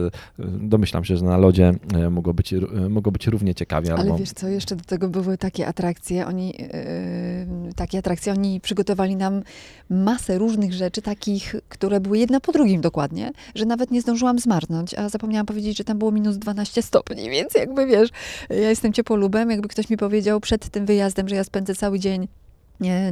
domyślam 0.60 1.06
się, 1.06 1.18
że 1.18 1.26
na 1.26 1.38
lodzie 1.38 1.74
mogło 2.12 2.34
być, 2.34 2.54
mogło 2.90 3.12
być 3.12 3.28
równie 3.28 3.56
ciekawie. 3.56 3.94
Ale 3.94 4.02
albo... 4.02 4.18
wiesz 4.18 4.32
co, 4.32 4.48
jeszcze 4.48 4.76
do 4.76 4.84
tego 4.84 5.10
były 5.10 5.38
takie 5.38 5.68
atrakcje. 5.68 6.28
Oni, 6.28 6.48
yy, 6.48 7.74
takie 7.76 7.98
atrakcje, 7.98 8.34
oni 8.34 8.62
przygotowali 8.62 9.16
nam 9.16 9.42
masę 9.90 10.38
różnych 10.38 10.74
rzeczy, 10.74 11.02
takich, 11.02 11.56
które 11.70 12.00
były 12.00 12.18
jedna 12.18 12.40
po 12.40 12.52
drugim 12.52 12.82
dokładnie, 12.82 13.29
że 13.56 13.66
nawet 13.66 13.92
nie 13.92 14.02
zdążyłam 14.02 14.40
zmarznąć, 14.40 14.94
a 14.94 15.10
zapomniałam 15.10 15.46
powiedzieć, 15.46 15.78
że 15.78 15.84
tam 15.84 15.98
było 15.98 16.12
minus 16.12 16.38
12 16.38 16.82
stopni, 16.82 17.30
więc 17.30 17.54
jakby 17.54 17.86
wiesz, 17.86 18.10
ja 18.50 18.70
jestem 18.70 18.94
ciepłolubem, 18.94 19.52
jakby 19.52 19.68
ktoś 19.68 19.90
mi 19.90 19.98
powiedział 19.98 20.40
przed 20.40 20.70
tym 20.70 20.86
wyjazdem, 20.86 21.30
że 21.30 21.36
ja 21.36 21.44
spędzę 21.44 21.76
cały 21.76 22.00
dzień 22.00 22.28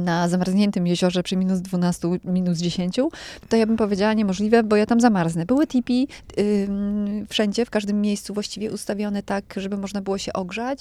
na 0.00 0.28
zamarzniętym 0.28 0.86
jeziorze 0.86 1.22
przy 1.22 1.36
minus 1.36 1.60
12, 1.60 2.08
minus 2.24 2.58
10, 2.58 2.96
to 3.48 3.56
ja 3.56 3.66
bym 3.66 3.76
powiedziała 3.76 4.12
niemożliwe, 4.12 4.62
bo 4.62 4.76
ja 4.76 4.86
tam 4.86 5.00
zamarznę. 5.00 5.46
Były 5.46 5.66
tipi 5.66 6.08
ym, 6.38 7.26
wszędzie, 7.28 7.64
w 7.66 7.70
każdym 7.70 8.00
miejscu 8.00 8.34
właściwie 8.34 8.70
ustawione 8.72 9.22
tak, 9.22 9.44
żeby 9.56 9.76
można 9.76 10.00
było 10.02 10.18
się 10.18 10.32
ogrzać. 10.32 10.80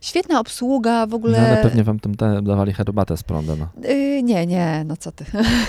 Świetna 0.00 0.40
obsługa, 0.40 1.06
w 1.06 1.10
No, 1.10 1.16
ogóle... 1.16 1.48
ale 1.48 1.62
pewnie 1.62 1.84
wam 1.84 2.00
tam 2.00 2.12
dawali 2.44 2.72
herbatę 2.72 3.16
z 3.16 3.22
prądem. 3.22 3.58
No. 3.58 3.88
Y, 3.90 4.22
nie, 4.22 4.46
nie, 4.46 4.84
no 4.86 4.96
co 4.96 5.12
ty. 5.12 5.24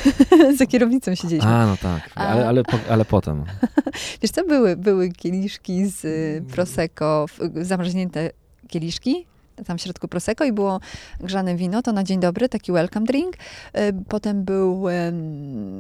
Za 0.58 0.66
kierownicą 0.66 1.16
siedzieliśmy. 1.16 1.52
A, 1.52 1.66
no 1.66 1.78
tak, 1.78 2.10
ale, 2.16 2.48
ale, 2.48 2.64
po, 2.64 2.78
ale 2.90 3.06
potem. 3.06 3.44
Wiesz 4.22 4.32
co, 4.32 4.44
były, 4.46 4.78
były 4.78 5.10
kieliszki 5.10 5.86
z 5.88 6.06
y, 6.06 6.44
Prosecco, 6.54 7.26
w- 7.28 7.66
zamarznięte 7.66 8.30
kieliszki, 8.68 9.26
tam 9.66 9.78
w 9.78 9.82
środku 9.82 10.08
prosecco 10.08 10.46
i 10.46 10.52
było 10.52 10.80
grzane 11.20 11.56
wino, 11.56 11.82
to 11.82 11.92
na 11.92 12.04
dzień 12.04 12.20
dobry, 12.20 12.50
taki 12.50 12.72
welcome 12.72 13.06
drink. 13.06 13.36
E, 13.74 13.94
Potem 13.94 14.44
był, 14.44 14.86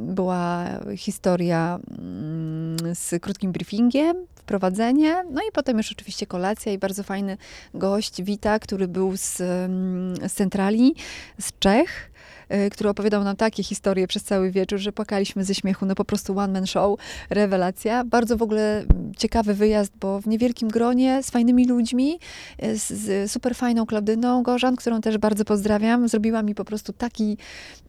była 0.04 0.66
historia 0.98 1.80
mm, 2.00 2.96
z 2.96 3.22
krótkim 3.22 3.52
briefingiem, 3.52 4.26
wprowadzenie, 4.36 5.24
no 5.32 5.42
i 5.42 5.52
potem 5.54 5.78
już 5.78 5.92
oczywiście 5.92 6.28
kolacja 6.28 6.72
i 6.72 6.78
bardzo 6.78 7.04
fajny 7.04 7.38
gość, 7.74 8.24
Wita, 8.24 8.60
który 8.60 8.88
był 8.88 9.18
z, 9.18 9.38
z 10.28 10.34
centrali, 10.34 10.96
z 11.40 11.52
Czech, 11.60 12.11
który 12.72 12.90
opowiadał 12.90 13.24
nam 13.24 13.36
takie 13.36 13.64
historie 13.64 14.08
przez 14.08 14.24
cały 14.24 14.52
wieczór, 14.52 14.80
że 14.80 14.92
płakaliśmy 14.92 15.44
ze 15.44 15.56
śmiechu, 15.56 15.86
no 15.86 15.96
po 15.96 16.06
prostu 16.06 16.40
one 16.40 16.54
man 16.54 16.68
show, 16.68 17.00
rewelacja. 17.30 18.04
Bardzo 18.04 18.38
w 18.38 18.42
ogóle 18.42 18.86
ciekawy 19.18 19.54
wyjazd, 19.54 19.94
bo 20.00 20.22
w 20.22 20.28
niewielkim 20.28 20.70
gronie, 20.70 21.24
z 21.24 21.30
fajnymi 21.30 21.68
ludźmi, 21.68 22.20
e, 22.58 22.76
z, 22.78 22.88
z 22.88 23.32
super 23.32 23.56
fajną 23.56 23.86
Klaudyną 23.86 24.44
Gorzan, 24.44 24.76
którą 24.76 25.02
też 25.02 25.18
bardzo 25.18 25.46
pozdrawiam. 25.46 26.08
Zrobiła 26.08 26.44
mi 26.44 26.56
po 26.56 26.66
prostu 26.66 26.94
taki 26.94 27.38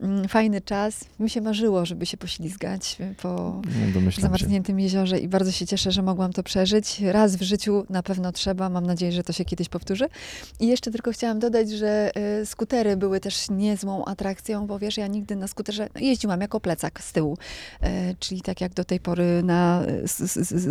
mm, 0.01 0.29
fajny 0.29 0.61
czas. 0.61 1.05
Mi 1.21 1.31
się 1.31 1.41
marzyło, 1.41 1.87
żeby 1.87 2.07
się 2.07 2.17
poślizgać 2.17 2.99
po 3.23 3.63
domyślam 3.95 4.13
się. 4.13 4.23
zamarzniętym 4.23 4.81
jeziorze 4.81 5.19
i 5.19 5.29
bardzo 5.29 5.53
się 5.53 5.67
cieszę, 5.67 5.93
że 5.93 6.03
mogłam 6.03 6.33
to 6.33 6.43
przeżyć. 6.43 7.01
Raz 7.01 7.37
w 7.37 7.43
życiu 7.43 7.87
na 7.91 8.03
pewno 8.03 8.33
trzeba, 8.33 8.69
mam 8.69 8.87
nadzieję, 8.87 9.13
że 9.13 9.23
to 9.23 9.33
się 9.33 9.45
kiedyś 9.45 9.69
powtórzy. 9.69 10.09
I 10.61 10.67
jeszcze 10.67 10.91
tylko 10.91 11.13
chciałam 11.13 11.39
dodać, 11.39 11.71
że 11.71 12.11
y, 12.43 12.47
skutery 12.47 12.97
były 12.97 13.21
też 13.21 13.51
niezłą 13.51 14.05
atrakcją, 14.05 14.52
bo 14.61 14.79
wiesz, 14.79 14.97
ja 14.97 15.07
nigdy 15.07 15.37
na 15.37 15.49
skuterze 15.49 15.89
jeździłam 16.01 16.41
jako 16.41 16.61
plecak 16.61 17.03
z 17.03 17.13
tyłu, 17.13 17.39
y, 17.83 17.89
czyli 18.19 18.43
tak 18.43 18.61
jak 18.61 18.75
do 18.75 18.85
tej 18.85 19.01
pory 19.01 19.43
na 19.43 19.83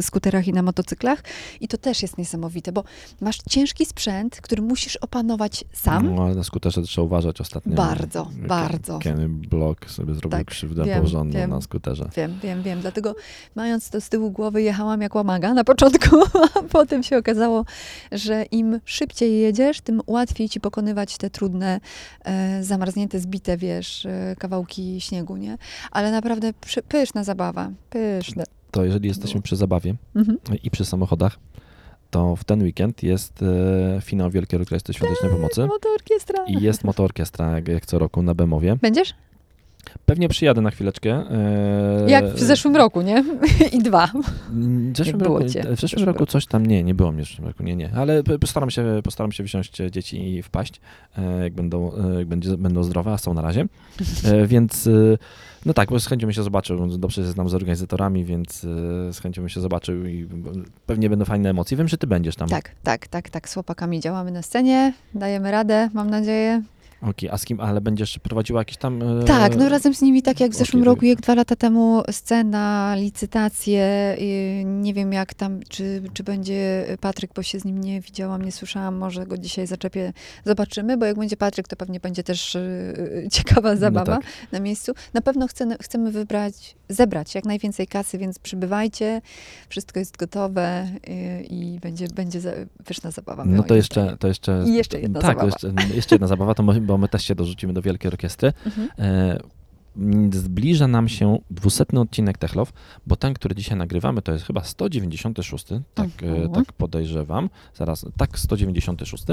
skuterach 0.01 0.47
i 0.47 0.53
na 0.53 0.61
motocyklach. 0.61 1.23
I 1.61 1.67
to 1.67 1.77
też 1.77 2.01
jest 2.01 2.17
niesamowite, 2.17 2.71
bo 2.71 2.83
masz 3.21 3.38
ciężki 3.50 3.85
sprzęt, 3.85 4.41
który 4.41 4.61
musisz 4.61 4.95
opanować 4.95 5.63
sam. 5.73 6.15
No, 6.15 6.23
ale 6.23 6.35
na 6.35 6.43
skuterze 6.43 6.81
trzeba 6.81 7.05
uważać 7.05 7.41
ostatnio. 7.41 7.75
Bardzo, 7.75 8.23
Ken- 8.23 8.47
bardzo. 8.47 9.00
Kenny 9.00 9.29
Block 9.29 9.89
sobie 9.89 10.13
zrobił 10.13 10.39
Tak, 10.39 10.47
krzywdę 10.47 10.83
wiem, 10.85 11.01
porządną 11.01 11.39
wiem. 11.39 11.50
na 11.50 11.61
skuterze. 11.61 12.09
Wiem, 12.15 12.39
wiem, 12.43 12.63
wiem. 12.63 12.81
Dlatego 12.81 13.15
mając 13.55 13.89
to 13.89 14.01
z 14.01 14.09
tyłu 14.09 14.31
głowy 14.31 14.61
jechałam 14.61 15.01
jak 15.01 15.15
łamaga 15.15 15.53
na 15.53 15.63
początku, 15.63 16.15
a 16.59 16.63
potem 16.63 17.03
się 17.03 17.17
okazało, 17.17 17.65
że 18.11 18.43
im 18.43 18.79
szybciej 18.85 19.39
jedziesz, 19.39 19.81
tym 19.81 20.01
łatwiej 20.07 20.50
ci 20.50 20.59
pokonywać 20.59 21.17
te 21.17 21.29
trudne, 21.29 21.79
e, 22.25 22.63
zamarznięte, 22.63 23.19
zbite, 23.19 23.57
wiesz, 23.75 24.06
e, 24.06 24.36
kawałki 24.40 25.01
śniegu, 25.01 25.38
nie? 25.38 25.58
Ale 25.92 26.12
naprawdę 26.12 26.54
pyszna 26.88 27.24
zabawa, 27.24 27.72
pyszne. 27.90 28.44
To 28.72 28.86
jeżeli 28.86 29.08
jesteśmy 29.08 29.42
przy 29.42 29.56
zabawie 29.56 29.96
Mhm. 30.16 30.38
i 30.63 30.72
przy 30.72 30.86
samochodach, 30.86 31.38
to 32.12 32.36
w 32.36 32.44
ten 32.44 32.63
weekend 32.63 33.04
jest 33.04 33.44
e, 33.44 34.01
finał 34.01 34.30
Wielkiej 34.32 34.60
Orkiestry 34.60 34.94
Świątecznej 34.94 35.32
Pomocy 35.32 35.66
Motorkiestra. 35.68 36.44
i 36.48 36.62
jest 36.62 36.84
motorkiestra, 36.84 37.51
jak, 37.51 37.68
jak 37.68 37.86
co 37.86 38.00
roku 38.00 38.22
na 38.24 38.34
Bemowie. 38.36 38.75
Będziesz? 38.82 39.13
Pewnie 40.05 40.29
przyjadę 40.29 40.61
na 40.61 40.71
chwileczkę. 40.71 41.09
e, 41.09 42.09
Jak 42.09 42.25
w 42.25 42.39
zeszłym 42.39 42.75
roku, 42.75 43.01
nie? 43.01 43.23
I 43.77 43.79
dwa. 43.79 44.07
W 44.93 44.97
zeszłym, 44.97 45.21
roku, 45.21 45.43
w 45.75 45.79
zeszłym 45.79 46.05
roku 46.05 46.25
coś 46.25 46.45
tam, 46.45 46.65
nie, 46.65 46.83
nie 46.83 46.93
było 46.95 47.11
mnie 47.11 47.23
w 47.23 47.27
zeszłym 47.27 47.47
roku, 47.47 47.63
nie, 47.63 47.75
nie, 47.75 47.89
ale 47.95 48.23
postaram 48.23 48.69
się, 48.69 49.01
postaram 49.03 49.31
się 49.31 49.43
wziąć 49.43 49.71
dzieci 49.91 50.35
i 50.35 50.43
wpaść, 50.43 50.81
e, 51.17 51.43
jak 51.43 51.53
będą, 51.53 51.91
e, 51.93 52.19
jak 52.19 52.27
będzie, 52.27 52.57
będą 52.57 52.83
zdrowe, 52.83 53.11
a 53.11 53.17
są 53.17 53.33
na 53.33 53.41
razie, 53.41 53.65
więc 54.47 54.89
no 55.65 55.73
tak, 55.73 55.89
bo 55.89 56.00
z 56.00 56.07
chęcią 56.07 56.31
się 56.31 56.43
zobaczył, 56.43 56.97
dobrze 56.97 57.21
się 57.21 57.27
znam 57.31 57.50
z 57.50 57.53
organizatorami, 57.53 58.25
więc 58.25 58.59
z 59.11 59.19
chęcią 59.19 59.41
bym 59.41 59.50
się 59.50 59.61
zobaczył 59.61 60.05
i 60.05 60.27
pewnie 60.85 61.09
będą 61.09 61.25
fajne 61.25 61.50
emocje, 61.50 61.77
wiem, 61.77 61.88
że 61.88 61.97
ty 61.97 62.07
będziesz 62.07 62.35
tam. 62.35 62.50
Tak, 62.50 62.71
tak, 62.83 63.07
tak, 63.07 63.29
tak. 63.29 63.50
Z 63.50 63.53
chłopakami 63.53 64.00
działamy 64.00 64.31
na 64.31 64.41
scenie, 64.41 64.93
dajemy 65.15 65.51
radę, 65.51 65.89
mam 65.93 66.09
nadzieję. 66.09 66.61
Okej, 67.01 67.29
a 67.29 67.38
z 67.38 67.46
kim, 67.46 67.60
ale 67.60 67.81
będziesz 67.81 68.20
prowadziła 68.20 68.62
jakieś 68.62 68.77
tam... 68.77 69.20
e, 69.22 69.24
Tak, 69.24 69.55
no 69.55 69.70
razem 69.70 69.93
z 69.93 70.01
nimi, 70.01 70.22
tak 70.22 70.39
jak 70.39 70.51
w 70.51 70.55
zeszłym 70.55 70.81
okej, 70.81 70.93
roku, 70.93 71.05
jak 71.05 71.22
dwa 71.22 71.36
lata 71.36 71.55
temu, 71.55 72.03
scena, 72.12 72.96
licytacje. 72.96 74.17
Nie 74.65 74.93
wiem, 74.93 75.13
jak 75.13 75.34
tam, 75.34 75.60
czy, 75.70 76.03
czy 76.13 76.24
będzie 76.24 76.86
Patryk, 77.01 77.31
bo 77.36 77.43
się 77.43 77.60
z 77.60 77.65
nim 77.65 77.81
nie 77.81 78.01
widziałam, 78.01 78.41
nie 78.41 78.51
słyszałam. 78.51 78.98
Może 78.98 79.25
go 79.25 79.38
dzisiaj 79.38 79.67
zaczepię. 79.67 80.13
Zobaczymy, 80.46 80.98
bo 80.98 81.05
jak 81.05 81.17
będzie 81.17 81.38
Patryk, 81.38 81.67
to 81.67 81.75
pewnie 81.75 82.00
będzie 82.00 82.24
też 82.24 82.55
y, 82.55 82.60
y, 83.25 83.29
ciekawa 83.31 83.75
zabawa 83.75 84.15
tak. 84.15 84.25
na 84.51 84.60
miejscu. 84.60 84.91
Na 85.13 85.22
pewno 85.22 85.48
chcemy, 85.48 85.75
chcemy 85.81 86.12
wybrać, 86.12 86.75
zebrać 86.89 87.36
jak 87.36 87.46
najwięcej 87.46 87.88
kasy, 87.88 88.17
więc 88.17 88.39
przybywajcie. 88.39 89.22
Wszystko 89.70 90.00
jest 90.00 90.17
gotowe 90.17 90.88
y, 91.10 91.43
i 91.50 91.79
będzie, 91.79 92.08
będzie 92.08 92.39
pyszna 92.86 93.12
zabawa. 93.12 93.46
No 93.46 93.63
to 93.63 93.75
jeszcze, 93.75 94.17
to 94.20 94.27
jeszcze... 94.27 94.63
I 94.67 94.74
jeszcze 94.74 95.00
jedna 95.00 95.20
tak, 95.20 95.38
zabawa. 95.38 95.46
Jeszcze, 95.46 95.96
jeszcze 95.96 96.15
jedna 96.15 96.27
zabawa, 96.27 96.53
to 96.53 96.64
bo 96.92 96.98
my 96.98 97.08
też 97.08 97.24
się 97.24 97.36
dorzucimy 97.36 97.74
do 97.74 97.82
Wielkiej 97.82 98.12
Orkiestry. 98.12 98.54
Mhm. 98.66 98.90
E, 99.00 99.38
Zbliża 100.34 100.88
nam 100.88 101.08
się 101.10 101.38
200 101.50 101.84
odcinek 102.00 102.38
Techlow, 102.38 102.74
bo 103.08 103.16
ten, 103.16 103.34
który 103.34 103.56
dzisiaj 103.56 103.77
nagrywamy, 103.77 104.22
to 104.22 104.32
jest 104.32 104.46
chyba 104.46 104.64
196, 104.64 105.66
tak, 105.94 106.10
e, 106.24 106.27
Mhm. 106.27 106.51
tak 106.51 106.74
podejrzewam. 106.74 107.50
Zaraz, 107.75 108.06
tak, 108.18 108.40
196. 108.40 109.24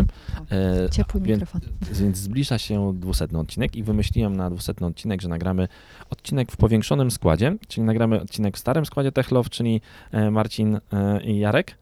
E, 0.53 0.91
Ciepły 0.91 1.21
więc, 1.21 1.41
mikrofon. 1.41 1.61
więc 1.93 2.17
zbliża 2.19 2.59
się 2.59 2.93
200 2.95 3.39
odcinek 3.39 3.77
i 3.77 3.83
wymyśliłem 3.83 4.37
na 4.37 4.51
200 4.51 4.73
odcinek, 4.87 5.23
że 5.23 5.29
nagramy 5.29 5.69
odcinek 6.11 6.53
w 6.53 6.57
powiększonym 6.57 7.11
składzie, 7.11 7.57
czyli 7.69 7.85
nagramy 7.87 8.21
odcinek 8.21 8.57
w 8.57 8.61
starym 8.61 8.87
składzie 8.87 9.13
Techlow, 9.13 9.51
czyli 9.51 9.81
Marcin 10.31 10.79
i 11.25 11.39
Jarek, 11.39 11.79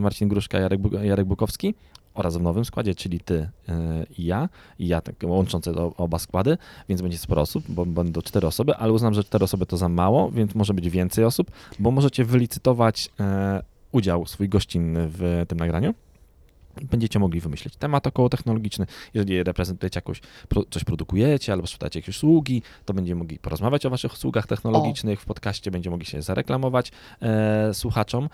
Marcin 0.00 0.28
Gruszka, 0.28 0.58
Jarek, 0.58 0.80
Jarek 1.02 1.26
Bukowski 1.26 1.74
oraz 2.14 2.36
w 2.36 2.42
nowym 2.42 2.64
składzie, 2.64 2.94
czyli 2.94 3.20
ty 3.20 3.48
e, 3.68 4.06
i 4.18 4.24
ja, 4.24 4.48
i 4.78 4.86
ja 4.86 5.00
tak 5.00 5.14
łączące 5.24 5.72
oba 5.96 6.18
składy, 6.18 6.58
więc 6.88 7.02
będzie 7.02 7.18
sporo 7.18 7.42
osób, 7.42 7.64
bo 7.68 7.86
będą 7.86 8.22
cztery 8.22 8.46
osoby, 8.46 8.76
ale 8.76 8.92
uznam, 8.92 9.14
że 9.14 9.24
cztery 9.24 9.44
osoby 9.44 9.66
to 9.66 9.76
za 9.76 9.88
mało, 9.88 10.30
więc 10.30 10.54
może 10.54 10.74
być 10.74 10.90
więcej 10.90 11.24
osób, 11.24 11.50
bo 11.78 11.90
możecie 11.90 12.24
wylicytować 12.24 13.10
e, 13.20 13.62
udział 13.92 14.26
swój 14.26 14.48
gościnny 14.48 15.08
w 15.08 15.44
tym 15.48 15.58
nagraniu. 15.58 15.94
Będziecie 16.82 17.18
mogli 17.18 17.40
wymyślić 17.40 17.76
temat 17.76 18.06
około 18.06 18.28
technologiczny. 18.28 18.86
Jeżeli 19.14 19.42
reprezentujecie 19.42 19.98
jakoś, 19.98 20.20
coś 20.70 20.84
produkujecie 20.84 21.52
albo 21.52 21.66
sprzedajecie 21.66 21.98
jakieś 21.98 22.16
usługi, 22.16 22.62
to 22.84 22.94
będziemy 22.94 23.18
mogli 23.18 23.38
porozmawiać 23.38 23.86
o 23.86 23.90
waszych 23.90 24.12
usługach 24.12 24.46
technologicznych. 24.46 25.20
W 25.20 25.24
podcaście 25.24 25.70
będziemy 25.70 25.94
mogli 25.94 26.06
się 26.06 26.22
zareklamować 26.22 26.92
e, 27.22 27.74
słuchaczom 27.74 28.28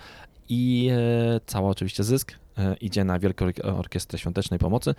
i 0.49 0.89
e, 0.91 1.39
cały 1.45 1.67
oczywiście 1.67 2.03
zysk 2.03 2.31
e, 2.57 2.75
idzie 2.81 3.03
na 3.03 3.19
Wielką 3.19 3.45
Ork- 3.45 3.79
Orkiestrę 3.79 4.19
Świątecznej 4.19 4.59
Pomocy. 4.59 4.95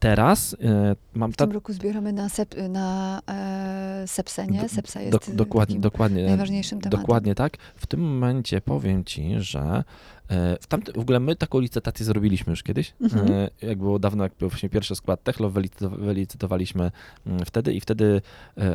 Teraz 0.00 0.56
e, 0.62 0.96
mam 1.14 1.32
W 1.32 1.36
ta, 1.36 1.44
tym 1.46 1.54
roku 1.54 1.72
zbieramy 1.72 2.12
na, 2.12 2.28
sep, 2.28 2.54
na 2.68 3.20
e, 3.28 4.04
sepsę, 4.06 4.46
nie? 4.46 4.62
Do- 4.62 4.68
Sepsa 4.68 5.00
jest 5.00 5.28
y, 5.28 5.34
dokładnie, 5.36 5.78
dokładnie, 5.80 6.26
najważniejszym 6.26 6.80
tematem. 6.80 7.00
Dokładnie 7.00 7.34
tak. 7.34 7.56
W 7.76 7.86
tym 7.86 8.00
momencie 8.00 8.60
powiem 8.60 9.04
ci, 9.04 9.34
że 9.38 9.84
e, 10.30 10.56
w, 10.60 10.66
tamty, 10.66 10.92
w 10.92 10.98
ogóle 10.98 11.20
my 11.20 11.36
taką 11.36 11.60
licytację 11.60 12.06
zrobiliśmy 12.06 12.50
już 12.50 12.62
kiedyś. 12.62 12.94
Mhm. 13.00 13.32
E, 13.32 13.50
Jak 13.66 13.78
było 13.78 13.98
dawno, 13.98 14.22
jak 14.24 14.32
był 14.38 14.48
właśnie 14.48 14.68
pierwszy 14.68 14.94
skład 14.96 15.22
Techlo, 15.22 15.50
wylicytow- 15.50 15.98
wylicytowaliśmy 16.00 16.90
mm, 17.26 17.44
wtedy 17.44 17.72
i 17.72 17.80
wtedy 17.80 18.22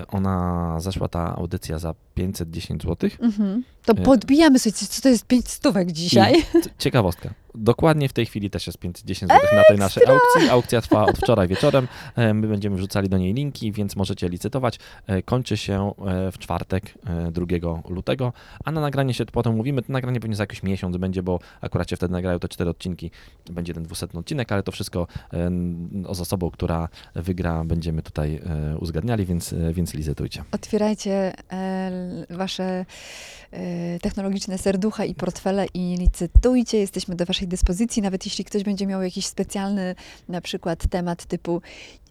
ona 0.07 0.75
zeszła 0.79 1.07
ta 1.07 1.35
audycja 1.35 1.79
za 1.79 1.93
510 2.15 2.83
zł. 2.83 3.09
Mhm. 3.19 3.63
To 3.85 3.95
podbijamy 3.95 4.59
sobie, 4.59 4.73
co 4.73 5.01
to 5.01 5.09
jest 5.09 5.25
pięć 5.25 5.49
stówek 5.49 5.91
dzisiaj. 5.91 6.33
C- 6.63 6.69
Ciekawostka. 6.77 7.33
Dokładnie 7.55 8.09
w 8.09 8.13
tej 8.13 8.25
chwili 8.25 8.49
też 8.49 8.67
jest 8.67 8.79
510 8.79 9.31
zł 9.31 9.41
na 9.55 9.63
tej 9.67 9.77
naszej 9.77 10.03
aukcji. 10.07 10.49
Aukcja 10.49 10.81
trwa 10.81 11.05
od 11.05 11.17
wczoraj 11.17 11.47
wieczorem. 11.47 11.87
E, 12.15 12.33
My 12.33 12.47
będziemy 12.47 12.75
wrzucali 12.75 13.09
do 13.09 13.17
niej 13.17 13.33
linki, 13.33 13.71
więc 13.71 13.95
możecie 13.95 14.29
licytować. 14.29 14.79
E, 15.07 15.21
Kończy 15.21 15.57
się 15.57 15.91
e, 16.07 16.31
w 16.31 16.37
czwartek, 16.37 16.93
e, 17.05 17.31
2 17.31 17.45
lutego, 17.89 18.33
a 18.65 18.71
na 18.71 18.81
nagranie 18.81 19.13
się 19.13 19.25
potem 19.25 19.55
mówimy. 19.55 19.81
To 19.81 19.91
nagranie 19.93 20.19
pewnie 20.19 20.35
za 20.35 20.43
jakiś 20.43 20.63
miesiąc 20.63 20.97
będzie, 20.97 21.23
bo 21.23 21.39
akurat 21.61 21.89
się 21.89 21.95
wtedy 21.95 22.11
nagrają 22.13 22.39
te 22.39 22.47
cztery 22.47 22.69
odcinki. 22.69 23.11
Będzie 23.51 23.73
ten 23.73 23.83
200 23.83 24.07
odcinek, 24.13 24.51
ale 24.51 24.63
to 24.63 24.71
wszystko 24.71 25.07
e, 25.33 25.37
n- 25.45 26.05
z 26.11 26.21
osobą, 26.21 26.51
która 26.51 26.89
wygra, 27.15 27.63
będziemy 27.63 28.01
tutaj 28.01 28.41
uzgadniali, 28.79 29.25
więc, 29.25 29.55
więc 29.73 29.93
licytujcie. 29.93 30.43
Otwierajcie 30.51 31.33
wasze 32.29 32.85
technologiczne 34.01 34.57
serducha 34.57 35.05
i 35.05 35.15
portfele 35.15 35.65
i 35.73 35.95
licytujcie. 35.99 36.77
Jesteśmy 36.77 37.15
do 37.15 37.25
waszej 37.25 37.42
dyspozycji, 37.47 38.01
nawet 38.01 38.25
jeśli 38.25 38.45
ktoś 38.45 38.63
będzie 38.63 38.87
miał 38.87 39.01
jakiś 39.01 39.25
specjalny 39.25 39.95
na 40.29 40.41
przykład 40.41 40.87
temat 40.87 41.25
typu 41.25 41.61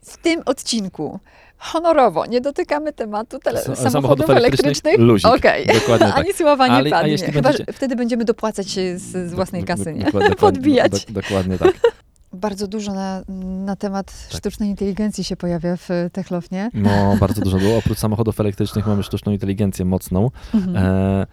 w 0.03 0.16
tym 0.16 0.42
odcinku 0.47 1.21
honorowo 1.59 2.27
nie 2.27 2.40
dotykamy 2.40 2.92
tematu 2.92 3.38
tele- 3.38 3.62
samochodów, 3.62 3.92
samochodów 3.92 4.31
elektrycznych. 4.31 4.85
elektrycznych? 4.95 5.35
Okej. 5.35 5.66
Dokładnie 5.66 6.07
tak. 6.12 6.18
Ani 6.18 6.33
słowa 6.33 6.66
nie 6.68 6.75
Ale- 6.75 6.90
padnie. 6.90 7.18
Chyba, 7.18 7.42
będziecie- 7.51 7.73
wtedy 7.73 7.97
będziemy 7.97 8.25
dopłacać 8.25 8.71
się 8.71 8.99
z, 8.99 9.31
z 9.31 9.35
własnej 9.35 9.64
kasy, 9.64 9.92
nie? 9.92 10.05
dokładnie- 10.05 10.37
Podbijać. 10.51 10.92
dok- 10.92 11.12
Dokładnie 11.12 11.59
tak. 11.59 11.73
Bardzo 12.33 12.66
dużo 12.66 12.92
na, 12.95 13.23
na 13.64 13.77
temat 13.77 14.07
Tak. 14.31 14.38
sztucznej 14.38 14.68
inteligencji 14.68 15.25
się 15.25 15.37
pojawia 15.37 15.77
w 15.77 15.88
Techlofnie. 16.12 16.71
No, 16.75 17.16
bardzo 17.21 17.40
dużo 17.42 17.59
było. 17.59 17.77
Oprócz 17.79 17.99
samochodów 17.99 18.40
elektrycznych 18.40 18.87
mamy 18.87 19.03
sztuczną 19.03 19.33
inteligencję 19.33 19.85
mocną. 19.85 20.31
Mhm. 20.55 20.77
E, 20.77 21.27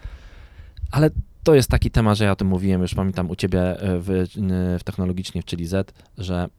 ale 0.92 1.10
to 1.43 1.56
jest 1.56 1.69
taki 1.69 1.91
temat, 1.91 2.17
że 2.17 2.25
ja 2.25 2.32
o 2.32 2.36
tym 2.36 2.47
mówiłem, 2.47 2.82
już 2.82 2.95
pamiętam 2.95 3.30
u 3.30 3.36
ciebie 3.36 3.60
e, 3.62 3.99
w, 3.99 4.28
w 4.80 4.84
technologicznie 4.84 5.41
w 5.41 5.45
Czyli 5.45 5.65
Z, 5.65 5.93
że 6.17 6.49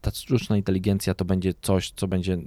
ta 0.00 0.10
sztuczna 0.10 0.56
inteligencja 0.56 1.14
to 1.14 1.24
będzie 1.24 1.54
coś, 1.62 1.90
co 1.90 2.08
będzie 2.08 2.38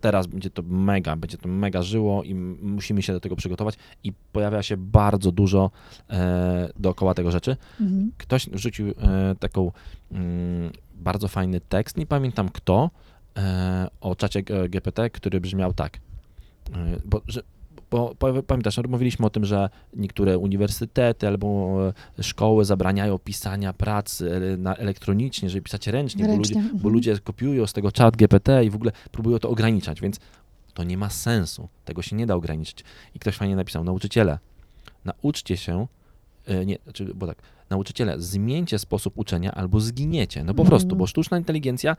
teraz 0.00 0.26
będzie 0.26 0.50
to 0.50 0.62
mega, 0.62 1.16
będzie 1.16 1.38
to 1.38 1.48
mega 1.48 1.82
żyło 1.82 2.22
i 2.24 2.34
musimy 2.34 3.02
się 3.02 3.12
do 3.12 3.20
tego 3.20 3.36
przygotować 3.36 3.74
i 4.04 4.12
pojawia 4.32 4.62
się 4.62 4.76
bardzo 4.76 5.32
dużo 5.32 5.70
e, 6.10 6.68
dookoła 6.76 7.14
tego 7.14 7.30
rzeczy. 7.30 7.56
Mhm. 7.80 8.12
Ktoś 8.18 8.48
wrzucił 8.48 8.88
e, 8.88 9.34
taką 9.38 9.72
mm, 10.12 10.72
bardzo 10.94 11.28
fajny 11.28 11.60
tekst, 11.60 11.96
nie 11.96 12.06
pamiętam 12.06 12.48
kto, 12.48 12.90
e, 13.36 13.88
o 14.00 14.16
czacie 14.16 14.42
GPT, 14.42 15.10
który 15.10 15.40
brzmiał 15.40 15.72
tak. 15.72 15.96
E, 15.96 16.00
bo, 17.04 17.20
że, 17.26 17.42
bo 17.90 18.14
pa- 18.18 18.42
pamiętasz, 18.42 18.76
no, 18.76 18.82
mówiliśmy 18.88 19.26
o 19.26 19.30
tym, 19.30 19.44
że 19.44 19.70
niektóre 19.96 20.38
uniwersytety 20.38 21.28
albo 21.28 21.78
e, 22.18 22.22
szkoły 22.22 22.64
zabraniają 22.64 23.18
pisania 23.18 23.72
pracy 23.72 24.30
e, 24.54 24.56
na 24.56 24.76
elektronicznie, 24.76 25.50
żeby 25.50 25.62
pisać 25.62 25.86
ręcznie, 25.86 26.24
bo 26.26 26.36
ludzie, 26.36 26.54
Ręcznie. 26.54 26.70
bo 26.70 26.76
mhm. 26.76 26.94
ludzie 26.94 27.18
kopiują 27.18 27.66
z 27.66 27.72
tego 27.72 27.92
czat 27.92 28.16
GPT 28.16 28.64
i 28.64 28.70
w 28.70 28.74
ogóle 28.74 28.92
próbują 29.12 29.38
to 29.38 29.48
ograniczać, 29.50 30.00
więc 30.00 30.20
to 30.74 30.84
nie 30.84 30.96
ma 30.98 31.10
sensu. 31.10 31.68
Tego 31.84 32.02
się 32.02 32.16
nie 32.16 32.26
da 32.26 32.34
ograniczyć. 32.34 32.84
I 33.14 33.18
ktoś 33.18 33.36
fajnie 33.36 33.56
napisał, 33.56 33.84
nauczyciele, 33.84 34.38
nauczcie 35.04 35.56
się, 35.56 35.86
e, 36.46 36.66
nie, 36.66 36.78
znaczy, 36.84 37.04
bo 37.14 37.26
tak, 37.26 37.38
nauczyciele, 37.70 38.20
zmieńcie 38.20 38.78
sposób 38.78 39.18
uczenia 39.18 39.52
albo 39.52 39.80
zginiecie. 39.80 40.44
No 40.44 40.54
po 40.54 40.62
Mhm. 40.62 40.68
prostu, 40.68 40.96
bo 40.96 41.06
sztuczna 41.06 41.38
inteligencja 41.38 41.96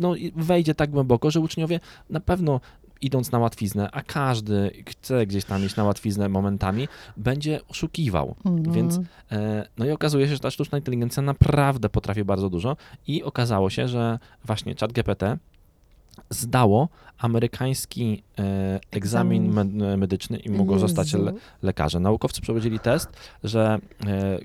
no, 0.00 0.14
wejdzie 0.36 0.74
tak 0.74 0.90
głęboko, 0.90 1.30
że 1.30 1.40
uczniowie 1.40 1.80
na 2.10 2.20
pewno 2.20 2.60
idąc 3.02 3.32
na 3.32 3.38
łatwiznę, 3.38 3.88
a 3.92 4.02
każdy 4.02 4.70
chce 4.88 5.26
gdzieś 5.26 5.44
tam 5.44 5.64
iść 5.64 5.76
na 5.76 5.84
łatwiznę 5.84 6.28
momentami, 6.28 6.88
będzie 7.16 7.60
oszukiwał. 7.68 8.34
Mhm. 8.44 8.72
Więc 8.72 9.00
E, 9.32 9.66
No 9.78 9.86
i 9.86 9.90
okazuje 9.90 10.28
się, 10.28 10.32
że 10.34 10.40
ta 10.40 10.50
sztuczna 10.50 10.78
inteligencja 10.78 11.22
naprawdę 11.22 11.88
potrafi 11.88 12.24
bardzo 12.24 12.50
dużo 12.50 12.76
i 13.06 13.22
okazało 13.22 13.70
się, 13.70 13.88
że 13.88 14.18
właśnie 14.44 14.74
ChatGPT 14.74 15.22
zdało 16.30 16.88
amerykański 17.18 18.22
e, 18.38 18.80
egzamin 18.90 19.52
me- 19.52 19.96
medyczny 19.96 20.38
i 20.38 20.50
mogło 20.50 20.78
zostać 20.78 21.12
Jezu. 21.12 21.24
le- 21.24 21.32
lekarzem. 21.62 22.02
Naukowcy 22.02 22.40
przeprowadzili 22.40 22.78
test, 22.80 23.08
że 23.44 23.78
e, 24.06 24.38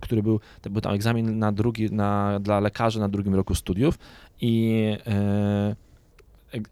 który 0.00 0.22
był, 0.22 0.40
to 0.62 0.70
był 0.70 0.80
tam 0.80 0.94
egzamin 0.94 1.38
na 1.38 1.52
drugi, 1.52 1.92
na, 1.92 2.40
dla 2.40 2.60
lekarzy 2.60 3.00
na 3.00 3.08
drugim 3.08 3.34
roku 3.34 3.54
studiów 3.54 3.98
i 4.40 4.82
e, 5.06 5.76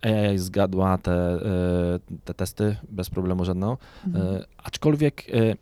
AI 0.02 0.38
zgadła 0.38 0.98
te, 0.98 1.12
e, 1.12 1.38
te 2.24 2.34
testy 2.34 2.76
bez 2.88 3.10
problemu 3.10 3.44
żadną. 3.44 3.76
Mhm. 4.06 4.26
E, 4.26 4.44
aczkolwiek 4.58 5.24
e, 5.28 5.54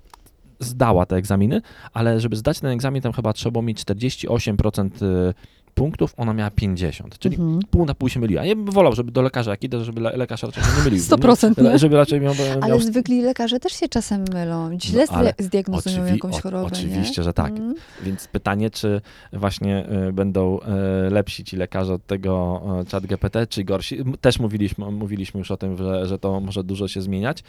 zdała 0.61 1.07
te 1.07 1.17
egzaminy, 1.17 1.63
ale 1.93 2.21
żeby 2.21 2.37
zdać 2.37 2.61
ten 2.61 2.71
egzamin, 2.71 3.03
tam 3.03 3.13
chyba 3.13 3.33
trzeba 3.33 3.63
mieć 3.63 3.85
48% 3.85 4.91
e, 5.03 5.35
punktów, 5.81 6.15
ona 6.17 6.33
miała 6.33 6.51
50, 6.51 7.19
czyli 7.19 7.37
Mhm. 7.37 7.61
pół 7.71 7.87
na 7.87 7.95
pół 7.95 8.09
się 8.09 8.21
myliła. 8.21 8.45
Ja 8.45 8.57
bym 8.57 8.65
wolał, 8.71 8.95
żeby 8.95 9.13
do 9.13 9.23
lekarza, 9.23 9.51
jak 9.51 9.65
idę, 9.65 9.85
żeby 9.85 10.01
le- 10.01 10.17
lekarz 10.17 10.43
raczej 10.43 10.63
się 10.65 10.71
nie 10.79 10.85
mylił. 10.85 11.01
100%, 11.01 11.63
nie? 11.63 11.79
Żeby 11.79 11.97
raczej 11.97 12.21
miał, 12.21 12.35
miał 12.35 12.63
Ale 12.63 12.81
zwykli 12.81 13.23
lekarze 13.23 13.61
też 13.61 13.73
się 13.73 13.89
czasem 13.89 14.25
mylą. 14.33 14.71
Źle 14.83 15.05
No, 15.13 15.23
zdiagnozują 15.39 15.97
oczywi- 16.05 16.13
jakąś 16.13 16.35
o- 16.39 16.41
chorobę. 16.43 16.67
oczywiście, 16.67 17.21
nie? 17.21 17.25
że 17.25 17.33
tak. 17.33 17.51
Mhm. 17.51 17.75
Więc 18.03 18.29
pytanie, 18.29 18.71
czy 18.71 19.01
właśnie 19.33 19.87
y, 20.09 20.13
będą 20.13 20.59
y, 20.59 21.11
lepsi 21.11 21.45
ci 21.45 21.57
lekarze 21.57 21.95
od 21.95 22.07
tego 22.07 22.63
y, 22.87 22.91
chat 22.91 23.07
GPT, 23.07 23.47
czy 23.47 23.65
gorsi. 23.65 23.99
Też 24.21 24.39
mówiliśmy, 24.39 24.91
mówiliśmy 24.91 25.39
już 25.39 25.51
o 25.51 25.57
tym, 25.57 25.77
że, 25.77 26.07
że 26.07 26.19
to 26.19 26.41
może 26.41 26.65
dużo 26.65 26.89
się 26.89 27.03
zmieniać. 27.03 27.43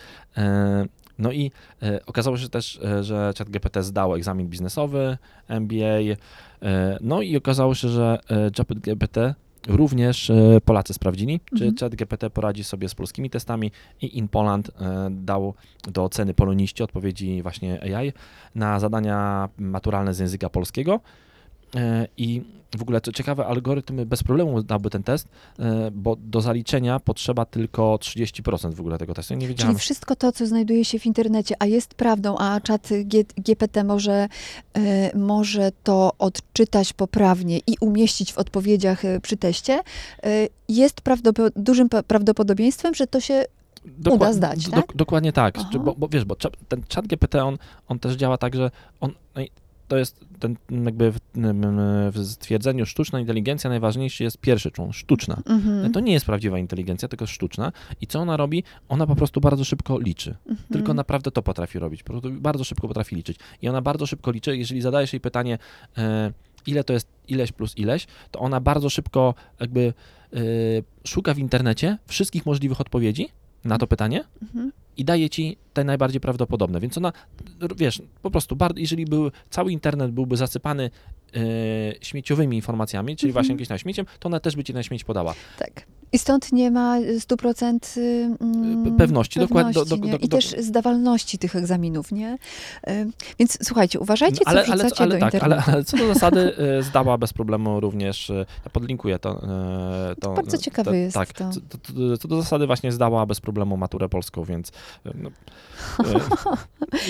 No 1.21 1.31
i 1.31 1.51
e, 1.83 2.05
okazało 2.05 2.37
się 2.37 2.49
też, 2.49 2.79
e, 2.83 3.03
że 3.03 3.33
chat 3.37 3.49
GPT 3.49 3.83
zdał 3.83 4.15
egzamin 4.15 4.47
biznesowy, 4.47 5.17
MBA. 5.47 5.85
e, 5.85 6.97
No 7.01 7.21
i 7.21 7.37
okazało 7.37 7.75
się, 7.75 7.89
że 7.89 8.19
e, 8.29 8.35
chat 8.57 8.67
GPT 8.79 9.35
również 9.67 10.31
Polacy 10.65 10.93
sprawdzili, 10.93 11.39
czy 11.57 11.63
Mhm. 11.65 11.75
chat 11.77 11.95
GPT 11.95 12.29
poradzi 12.29 12.63
sobie 12.63 12.89
z 12.89 12.95
polskimi 12.95 13.29
testami 13.29 13.71
i 14.01 14.17
In 14.17 14.27
Poland 14.27 14.69
e, 14.69 15.07
dał 15.11 15.53
do 15.87 16.03
oceny 16.03 16.33
poloniści 16.33 16.83
odpowiedzi 16.83 17.41
właśnie 17.41 17.95
AI 17.97 18.13
na 18.55 18.79
zadania 18.79 19.49
maturalne 19.57 20.13
z 20.13 20.19
języka 20.19 20.49
polskiego. 20.49 20.99
E, 21.75 22.07
I 22.17 22.41
w 22.77 22.81
ogóle 22.81 23.01
co 23.01 23.11
ciekawe, 23.11 23.45
algorytm 23.45 24.05
bez 24.05 24.23
problemu 24.23 24.63
dałby 24.63 24.89
ten 24.89 25.03
test, 25.03 25.27
e, 25.59 25.91
bo 25.91 26.15
do 26.15 26.41
zaliczenia 26.41 26.99
potrzeba 26.99 27.45
tylko 27.45 27.95
30% 27.95 28.73
w 28.73 28.79
ogóle 28.79 28.97
tego 28.97 29.13
testu. 29.13 29.33
Nie. 29.33 29.53
Czyli 29.53 29.75
wszystko 29.75 30.15
to, 30.15 30.31
co 30.31 30.47
znajduje 30.47 30.85
się 30.85 30.99
w 30.99 31.05
internecie, 31.05 31.55
a 31.59 31.65
jest 31.65 31.93
prawdą, 31.93 32.37
a 32.37 32.61
czat 32.61 32.89
G- 33.03 33.23
GPT 33.37 33.83
może, 33.83 34.27
e, 34.73 35.17
może 35.17 35.71
to 35.83 36.11
odczytać 36.19 36.93
poprawnie 36.93 37.57
i 37.67 37.75
umieścić 37.79 38.33
w 38.33 38.37
odpowiedziach 38.37 39.01
przy 39.21 39.37
teście, 39.37 39.79
jest 40.69 41.01
dużym 41.55 41.89
prawdopodobieństwem, 42.07 42.93
że 42.95 43.07
to 43.07 43.19
się 43.19 43.45
Dokła- 43.85 44.15
uda 44.15 44.33
zdać, 44.33 44.65
do- 44.65 44.71
tak? 44.71 44.95
Dokładnie 44.95 45.33
tak, 45.33 45.55
Aha. 45.57 45.69
Bo, 45.79 45.95
bo 45.97 46.07
wiesz, 46.07 46.25
bo 46.25 46.35
ten 46.67 46.81
chat 46.95 47.07
GPT, 47.07 47.43
on, 47.45 47.57
on 47.87 47.99
też 47.99 48.15
działa 48.15 48.37
tak, 48.37 48.55
że 48.55 48.71
on, 48.99 49.11
to 49.91 49.97
jest 49.97 50.25
ten 50.39 50.55
jakby 50.85 51.11
w, 51.11 51.19
w 52.11 52.25
stwierdzeniu 52.25 52.85
sztuczna 52.85 53.19
inteligencja 53.19 53.69
najważniejszy 53.69 54.23
jest 54.23 54.37
pierwszy 54.37 54.71
człon, 54.71 54.93
sztuczna. 54.93 55.41
Mhm. 55.45 55.91
To 55.91 55.99
nie 55.99 56.13
jest 56.13 56.25
prawdziwa 56.25 56.59
inteligencja, 56.59 57.07
tylko 57.07 57.25
sztuczna. 57.25 57.71
I 58.01 58.07
co 58.07 58.19
ona 58.19 58.37
robi? 58.37 58.63
Ona 58.89 59.07
po 59.07 59.15
prostu 59.15 59.41
bardzo 59.41 59.63
szybko 59.63 59.99
liczy. 59.99 60.35
Mhm. 60.45 60.67
Tylko 60.71 60.93
naprawdę 60.93 61.31
to 61.31 61.41
potrafi 61.41 61.79
robić. 61.79 62.03
Po 62.03 62.13
prostu 62.13 62.31
bardzo 62.31 62.63
szybko 62.63 62.87
potrafi 62.87 63.15
liczyć. 63.15 63.37
I 63.61 63.69
ona 63.69 63.81
bardzo 63.81 64.05
szybko 64.05 64.31
liczy. 64.31 64.57
Jeżeli 64.57 64.81
zadajesz 64.81 65.13
jej 65.13 65.19
pytanie, 65.19 65.57
e, 65.97 66.31
ile 66.67 66.83
to 66.83 66.93
jest 66.93 67.07
ileś 67.27 67.51
plus 67.51 67.77
ileś, 67.77 68.07
to 68.31 68.39
ona 68.39 68.59
bardzo 68.59 68.89
szybko 68.89 69.33
jakby 69.59 69.93
e, 70.33 70.39
szuka 71.07 71.33
w 71.33 71.39
internecie 71.39 71.97
wszystkich 72.07 72.45
możliwych 72.45 72.81
odpowiedzi 72.81 73.29
na 73.65 73.77
to 73.77 73.87
pytanie 73.87 74.23
Mhm. 74.41 74.71
I 74.97 75.05
daje 75.05 75.29
ci 75.29 75.57
te 75.73 75.83
najbardziej 75.83 76.21
prawdopodobne. 76.21 76.79
Więc 76.79 76.97
ona, 76.97 77.13
wiesz, 77.77 78.01
po 78.21 78.31
prostu, 78.31 78.57
jeżeli 78.75 79.05
był, 79.05 79.31
cały 79.49 79.71
internet 79.71 80.11
byłby 80.11 80.37
zasypany 80.37 80.89
e, 81.35 81.39
śmieciowymi 82.01 82.55
informacjami, 82.57 83.15
czyli 83.15 83.29
Mhm. 83.29 83.33
właśnie 83.33 83.53
jakimś 83.53 83.69
na 83.69 83.77
śmieciem, 83.77 84.05
to 84.19 84.27
ona 84.29 84.39
też 84.39 84.55
by 84.55 84.63
ci 84.63 84.73
na 84.73 84.83
śmieć 84.83 85.03
podała. 85.03 85.33
Tak. 85.59 85.85
I 86.13 86.19
stąd 86.19 86.51
nie 86.51 86.71
ma 86.71 86.97
100% 87.19 87.97
y, 87.97 88.01
mm, 88.41 88.83
Pe- 88.85 88.97
pewności, 88.97 89.39
dokładnie, 89.39 89.73
do- 89.73 89.85
do- 89.85 89.97
do- 89.97 90.17
I 90.17 90.29
też 90.29 90.55
zdawalności 90.59 91.37
tych 91.37 91.55
egzaminów, 91.55 92.11
nie? 92.11 92.37
Y, 92.89 93.07
Więc 93.39 93.57
słuchajcie, 93.63 93.99
uważajcie, 93.99 94.37
co 94.37 94.47
ale, 94.47 94.63
wrzucacie 94.63 95.01
ale, 95.03 95.13
do 95.15 95.19
tak, 95.19 95.35
ale, 95.35 95.55
internetu. 95.55 95.71
ale 95.71 95.83
co 95.83 95.97
do 95.97 96.07
zasady 96.13 96.57
e, 96.57 96.83
zdała 96.83 97.17
bez 97.17 97.33
problemu 97.33 97.79
również, 97.79 98.29
e, 98.29 98.33
ja 98.65 98.69
podlinkuję 98.71 99.19
to. 99.19 99.43
e, 100.11 100.15
to 100.21 100.33
bardzo 100.33 100.57
ciekawe 100.57 100.97
jest 100.97 101.13
Tak, 101.13 101.33
to. 101.33 101.49
Co, 101.49 101.59
to, 101.61 102.17
co 102.17 102.27
do 102.27 102.41
zasady 102.41 102.67
właśnie 102.67 102.91
zdała 102.91 103.25
bez 103.25 103.41
problemu 103.41 103.77
maturę 103.77 104.09
polską, 104.09 104.43
więc 104.43 104.69
e, 104.69 104.71
no, 105.15 105.29
e, 105.99 106.19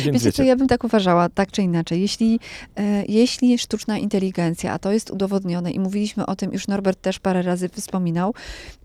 więc 0.03 0.23
Wiecie, 0.23 0.31
co 0.31 0.43
ja 0.43 0.55
bym 0.55 0.67
tak 0.67 0.83
uważała, 0.83 1.29
tak 1.29 1.51
czy 1.51 1.61
inaczej. 1.61 2.01
Jeśli, 2.01 2.39
e, 2.77 3.03
jeśli 3.07 3.59
sztuczna 3.59 3.97
inteligencja, 3.97 4.73
a 4.73 4.79
to 4.79 4.91
jest 4.91 5.09
udowodnione 5.11 5.71
i 5.71 5.79
mówiliśmy 5.79 6.25
o 6.25 6.35
tym, 6.35 6.53
już 6.53 6.67
Norbert 6.67 7.01
też 7.01 7.19
parę 7.19 7.41
razy 7.41 7.69
wspominał, 7.69 8.33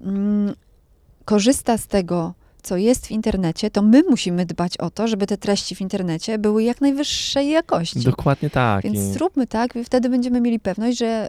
mm, 0.00 0.54
korzysta 1.24 1.78
z 1.78 1.86
tego, 1.86 2.34
co 2.62 2.76
jest 2.76 3.06
w 3.06 3.10
internecie, 3.10 3.70
to 3.70 3.82
my 3.82 4.02
musimy 4.10 4.46
dbać 4.46 4.78
o 4.78 4.90
to, 4.90 5.08
żeby 5.08 5.26
te 5.26 5.36
treści 5.36 5.74
w 5.74 5.80
internecie 5.80 6.38
były 6.38 6.62
jak 6.62 6.80
najwyższej 6.80 7.50
jakości. 7.50 8.00
dokładnie 8.00 8.50
tak. 8.50 8.84
Więc 8.84 8.96
i- 8.98 9.12
zróbmy 9.12 9.46
tak, 9.46 9.74
wtedy 9.84 10.08
będziemy 10.08 10.40
mieli 10.40 10.60
pewność, 10.60 10.98
że 10.98 11.28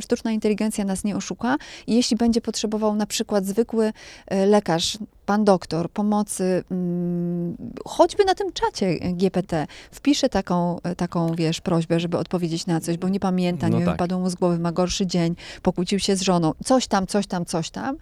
sztuczna 0.00 0.32
inteligencja 0.32 0.84
nas 0.84 1.04
nie 1.04 1.16
oszuka 1.16 1.56
i 1.86 1.94
jeśli 1.94 2.16
będzie 2.16 2.40
potrzebował 2.40 2.94
na 2.96 3.06
przykład 3.06 3.46
zwykły 3.46 3.92
e, 4.26 4.46
lekarz, 4.46 4.98
pan 5.26 5.44
doktor, 5.44 5.90
pomocy, 5.90 6.64
mm, 6.70 7.56
choćby 7.84 8.24
na 8.24 8.34
tym 8.34 8.52
czacie 8.52 8.98
GPT, 9.12 9.66
wpisze 9.92 10.28
taką, 10.28 10.78
taką, 10.96 11.34
wiesz, 11.34 11.60
prośbę, 11.60 12.00
żeby 12.00 12.18
odpowiedzieć 12.18 12.66
na 12.66 12.80
coś, 12.80 12.96
bo 12.98 13.08
nie 13.08 13.20
pamięta, 13.20 13.68
No 13.68 13.72
nie 13.72 13.78
wiem, 13.78 13.86
tak. 13.86 13.94
wypadło 13.94 14.18
mu 14.20 14.30
z 14.30 14.34
głowy, 14.34 14.58
ma 14.58 14.72
gorszy 14.72 15.06
dzień, 15.06 15.34
pokłócił 15.62 15.98
się 15.98 16.16
z 16.16 16.22
żoną, 16.22 16.52
coś 16.64 16.86
tam, 16.86 17.06
coś 17.06 17.26
tam, 17.26 17.44
coś 17.44 17.70
tam, 17.70 17.96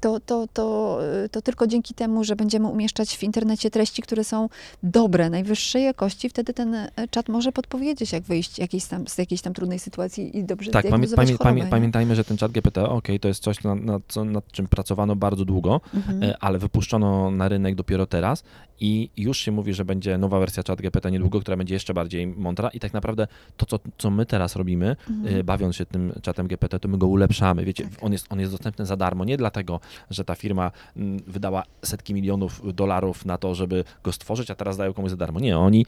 to, 0.00 0.20
to, 0.20 0.46
to, 0.52 0.98
to 1.30 1.42
tylko 1.42 1.66
dzięki 1.66 1.94
temu, 1.94 2.24
że 2.24 2.36
będziemy 2.36 2.68
umieszczać 2.68 3.16
w 3.16 3.22
internecie 3.22 3.70
treści, 3.70 4.02
które 4.02 4.24
są 4.24 4.48
dobre, 4.82 5.30
najwyższej 5.30 5.84
jakości, 5.84 6.28
wtedy 6.28 6.54
ten 6.54 6.74
e, 6.74 6.90
czat 7.10 7.28
może 7.28 7.52
podpowiedzieć, 7.52 8.12
jak 8.12 8.22
wyjść 8.22 8.58
jakiejś 8.58 8.84
tam, 8.84 9.06
z 9.08 9.18
jakiejś 9.18 9.42
tam 9.42 9.54
trudnej 9.54 9.78
sytuacji 9.78 10.38
i 10.38 10.44
dobrze 10.44 10.70
Tak, 10.70 10.88
pamię, 10.88 11.08
pamię, 11.08 11.26
chorobę, 11.26 11.44
pamię, 11.44 11.66
pamiętajmy, 11.70 12.14
że 12.14 12.24
ten 12.24 12.36
chat 12.38 12.52
GPT, 12.52 12.88
ok, 12.88 13.08
to 13.20 13.28
jest 13.28 13.42
coś, 13.42 13.62
nad, 13.64 13.80
nad, 13.80 14.02
co- 14.08 14.24
nad 14.24 14.52
czym 14.52 14.66
pracowano 14.68 15.16
bardzo 15.16 15.44
długo, 15.44 15.80
Mhm. 15.94 16.22
e, 16.22 16.36
ale 16.40 16.58
wypuszczono 16.72 17.30
na 17.30 17.48
rynek 17.48 17.74
dopiero 17.74 18.06
teraz 18.06 18.44
i 18.80 19.10
już 19.16 19.38
się 19.38 19.52
mówi, 19.52 19.74
że 19.74 19.84
będzie 19.84 20.18
nowa 20.18 20.38
wersja 20.38 20.62
chat 20.66 20.80
GPT 20.82 21.10
niedługo, 21.10 21.40
która 21.40 21.56
będzie 21.56 21.74
jeszcze 21.74 21.94
bardziej 21.94 22.26
mądra 22.26 22.68
i 22.68 22.80
tak 22.80 22.92
naprawdę 22.92 23.26
to, 23.56 23.66
co, 23.66 23.78
co 23.98 24.10
my 24.10 24.26
teraz 24.26 24.56
robimy, 24.56 24.96
Mhm. 25.10 25.36
e, 25.40 25.44
bawiąc 25.44 25.76
się 25.76 25.86
tym 25.86 26.12
czatem 26.22 26.46
GPT, 26.48 26.80
to 26.80 26.88
my 26.88 26.98
go 26.98 27.06
ulepszamy. 27.06 27.64
Wiecie, 27.64 27.84
Tak. 27.84 27.92
on, 28.04 28.12
jest, 28.12 28.26
on 28.30 28.40
jest 28.40 28.52
dostępny 28.52 28.86
za 28.86 28.96
darmo, 28.96 29.24
nie 29.24 29.36
dlatego, 29.36 29.80
że 30.10 30.24
ta 30.24 30.34
firma 30.34 30.70
mm, 30.96 31.20
wydała 31.26 31.62
setki 31.84 32.14
milionów 32.14 32.74
dolarów 32.74 33.24
na 33.26 33.38
to, 33.38 33.54
żeby 33.54 33.84
go 34.02 34.12
stworzyć, 34.12 34.50
a 34.50 34.54
teraz 34.54 34.76
dają 34.76 34.92
komuś 34.92 35.10
za 35.10 35.16
darmo. 35.16 35.40
Nie, 35.40 35.58
oni 35.58 35.86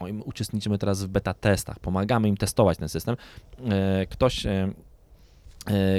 oni- 0.00 0.12
my 0.12 0.22
uczestniczymy 0.24 0.78
teraz 0.78 1.02
w 1.04 1.08
beta 1.08 1.34
testach, 1.34 1.78
pomagamy 1.78 2.28
im 2.28 2.36
testować 2.36 2.78
ten 2.78 2.88
system. 2.88 3.16
E, 3.70 4.06
Ktoś 4.06 4.46
E, 4.46 4.68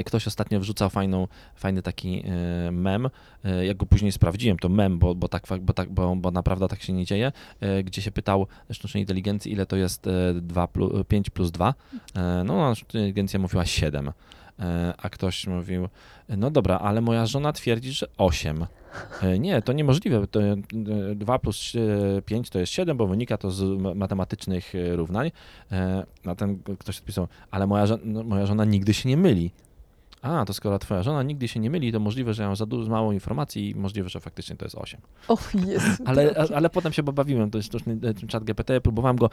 Ktoś 0.06 0.26
ostatnio 0.26 0.60
wrzucał 0.60 0.90
fajną, 0.90 1.28
fajny 1.54 1.82
taki 1.82 2.22
e, 2.26 2.70
mem. 2.70 3.08
E, 3.44 3.66
Jak 3.66 3.76
go 3.76 3.86
później 3.86 4.12
sprawdziłem, 4.12 4.58
to 4.58 4.68
mem, 4.68 4.98
bo, 4.98 5.14
bo, 5.14 5.28
tak, 5.28 5.42
bo, 5.60 5.72
tak, 5.72 5.90
bo, 5.92 6.16
bo 6.16 6.30
naprawdę 6.30 6.68
tak 6.68 6.82
się 6.82 6.92
nie 6.92 7.04
dzieje, 7.04 7.32
e, 7.60 7.82
gdzie 7.82 8.02
się 8.02 8.10
pytał 8.10 8.46
sztucznej 8.72 9.02
inteligencji, 9.02 9.52
ile 9.52 9.66
to 9.66 9.76
jest 9.76 10.06
e, 10.06 10.10
2 10.34 10.66
plus, 10.66 10.92
5 11.08 11.30
plus 11.30 11.50
2. 11.50 11.74
E, 12.16 12.44
No, 12.44 12.74
sztuczna 12.74 13.00
inteligencja 13.00 13.38
mówiła 13.38 13.66
7. 13.66 14.12
E, 14.58 14.94
A 14.98 15.08
ktoś 15.10 15.46
mówił, 15.46 15.88
no 16.28 16.50
dobra, 16.50 16.78
ale 16.78 17.00
moja 17.00 17.26
żona 17.26 17.52
twierdzi, 17.52 17.92
że 17.92 18.06
8. 18.18 18.66
E, 19.22 19.38
Nie, 19.38 19.62
to 19.62 19.72
niemożliwe. 19.72 20.26
To 20.26 20.40
e, 20.42 20.56
2 21.14 21.38
plus 21.38 21.72
5 22.26 22.50
to 22.50 22.58
jest 22.58 22.72
7, 22.72 22.96
bo 22.96 23.06
wynika 23.06 23.36
to 23.38 23.50
z 23.50 23.80
ma- 23.80 23.94
matematycznych 23.94 24.74
e, 24.74 24.96
równań. 24.96 25.30
E, 25.72 26.06
A 26.26 26.34
ten 26.34 26.58
ktoś 26.78 26.98
odpisał, 26.98 27.28
ale 27.50 27.66
moja, 27.66 27.86
żo- 27.86 27.98
no, 28.04 28.22
moja 28.22 28.46
żona 28.46 28.64
nigdy 28.64 28.94
się 28.94 29.08
nie 29.08 29.16
myli. 29.16 29.50
A, 30.22 30.44
to 30.44 30.52
skoro 30.54 30.78
twoja 30.78 31.02
żona 31.02 31.22
nigdy 31.22 31.48
się 31.48 31.60
nie 31.60 31.70
myli, 31.70 31.92
to 31.92 32.00
możliwe, 32.00 32.34
że 32.34 32.42
ja 32.42 32.48
mam 32.48 32.56
za 32.56 32.66
dużo, 32.66 32.90
mało 32.90 33.12
informacji 33.12 33.70
i 33.70 33.74
możliwe, 33.74 34.08
że 34.08 34.20
faktycznie 34.20 34.56
to 34.56 34.64
jest 34.64 34.74
8. 34.78 35.00
Och, 35.28 35.52
Jezu. 35.66 35.86
Ale, 36.06 36.34
ale 36.54 36.70
potem 36.70 36.92
się 36.92 37.02
bawiłem, 37.02 37.50
to 37.50 37.58
jest 37.58 37.68
sztuczny 37.68 37.92
e, 38.26 38.28
chat 38.32 38.44
GPT, 38.44 38.80
próbowałem 38.80 39.16
go, 39.16 39.30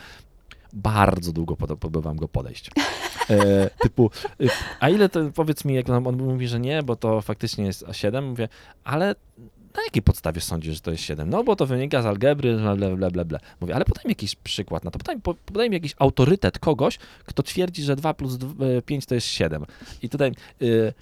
bardzo 0.73 1.34
długo 1.34 1.56
próbowałem 1.56 2.17
go 2.17 2.27
podejść. 2.27 2.71
E, 3.30 3.69
typu, 3.84 4.10
y, 4.41 4.49
a 4.80 4.89
ile 4.89 5.10
to, 5.10 5.32
powiedz 5.36 5.65
mi, 5.65 5.73
jak 5.73 5.89
on 5.89 6.17
mówi, 6.17 6.47
że 6.47 6.60
nie, 6.60 6.84
bo 6.84 6.95
to 6.95 7.21
faktycznie 7.21 7.65
jest 7.65 7.86
7, 7.91 8.25
mówię, 8.25 8.49
ale 8.84 9.15
na 9.77 9.84
jakiej 9.84 10.01
podstawie 10.01 10.41
sądzisz, 10.41 10.75
że 10.75 10.82
to 10.82 10.91
jest 10.91 11.03
7? 11.03 11.30
No 11.30 11.43
bo 11.43 11.56
to 11.56 11.65
wynika 11.65 12.01
z 12.01 12.06
algebry, 12.06 12.58
bla, 12.58 12.75
bla, 12.75 13.12
bla, 13.12 13.25
bla. 13.25 13.39
Mówię, 13.62 13.75
ale 13.75 13.86
podaj 13.86 14.06
mi 14.06 14.12
jakiś 14.12 14.36
przykład 14.36 14.84
na 14.84 14.91
to, 14.91 14.99
podaj, 14.99 15.21
po- 15.21 15.34
podaj 15.34 15.69
mi 15.69 15.73
jakiś 15.73 15.95
autorytet 15.99 16.60
kogoś, 16.60 16.99
kto 17.25 17.43
twierdzi, 17.43 17.84
że 17.84 17.95
2 17.95 18.13
plus 18.13 18.38
5 18.86 19.06
to 19.06 19.15
jest 19.15 19.27
7. 19.27 19.65
I 20.01 20.10
tutaj 20.10 20.32
y, 20.62 20.93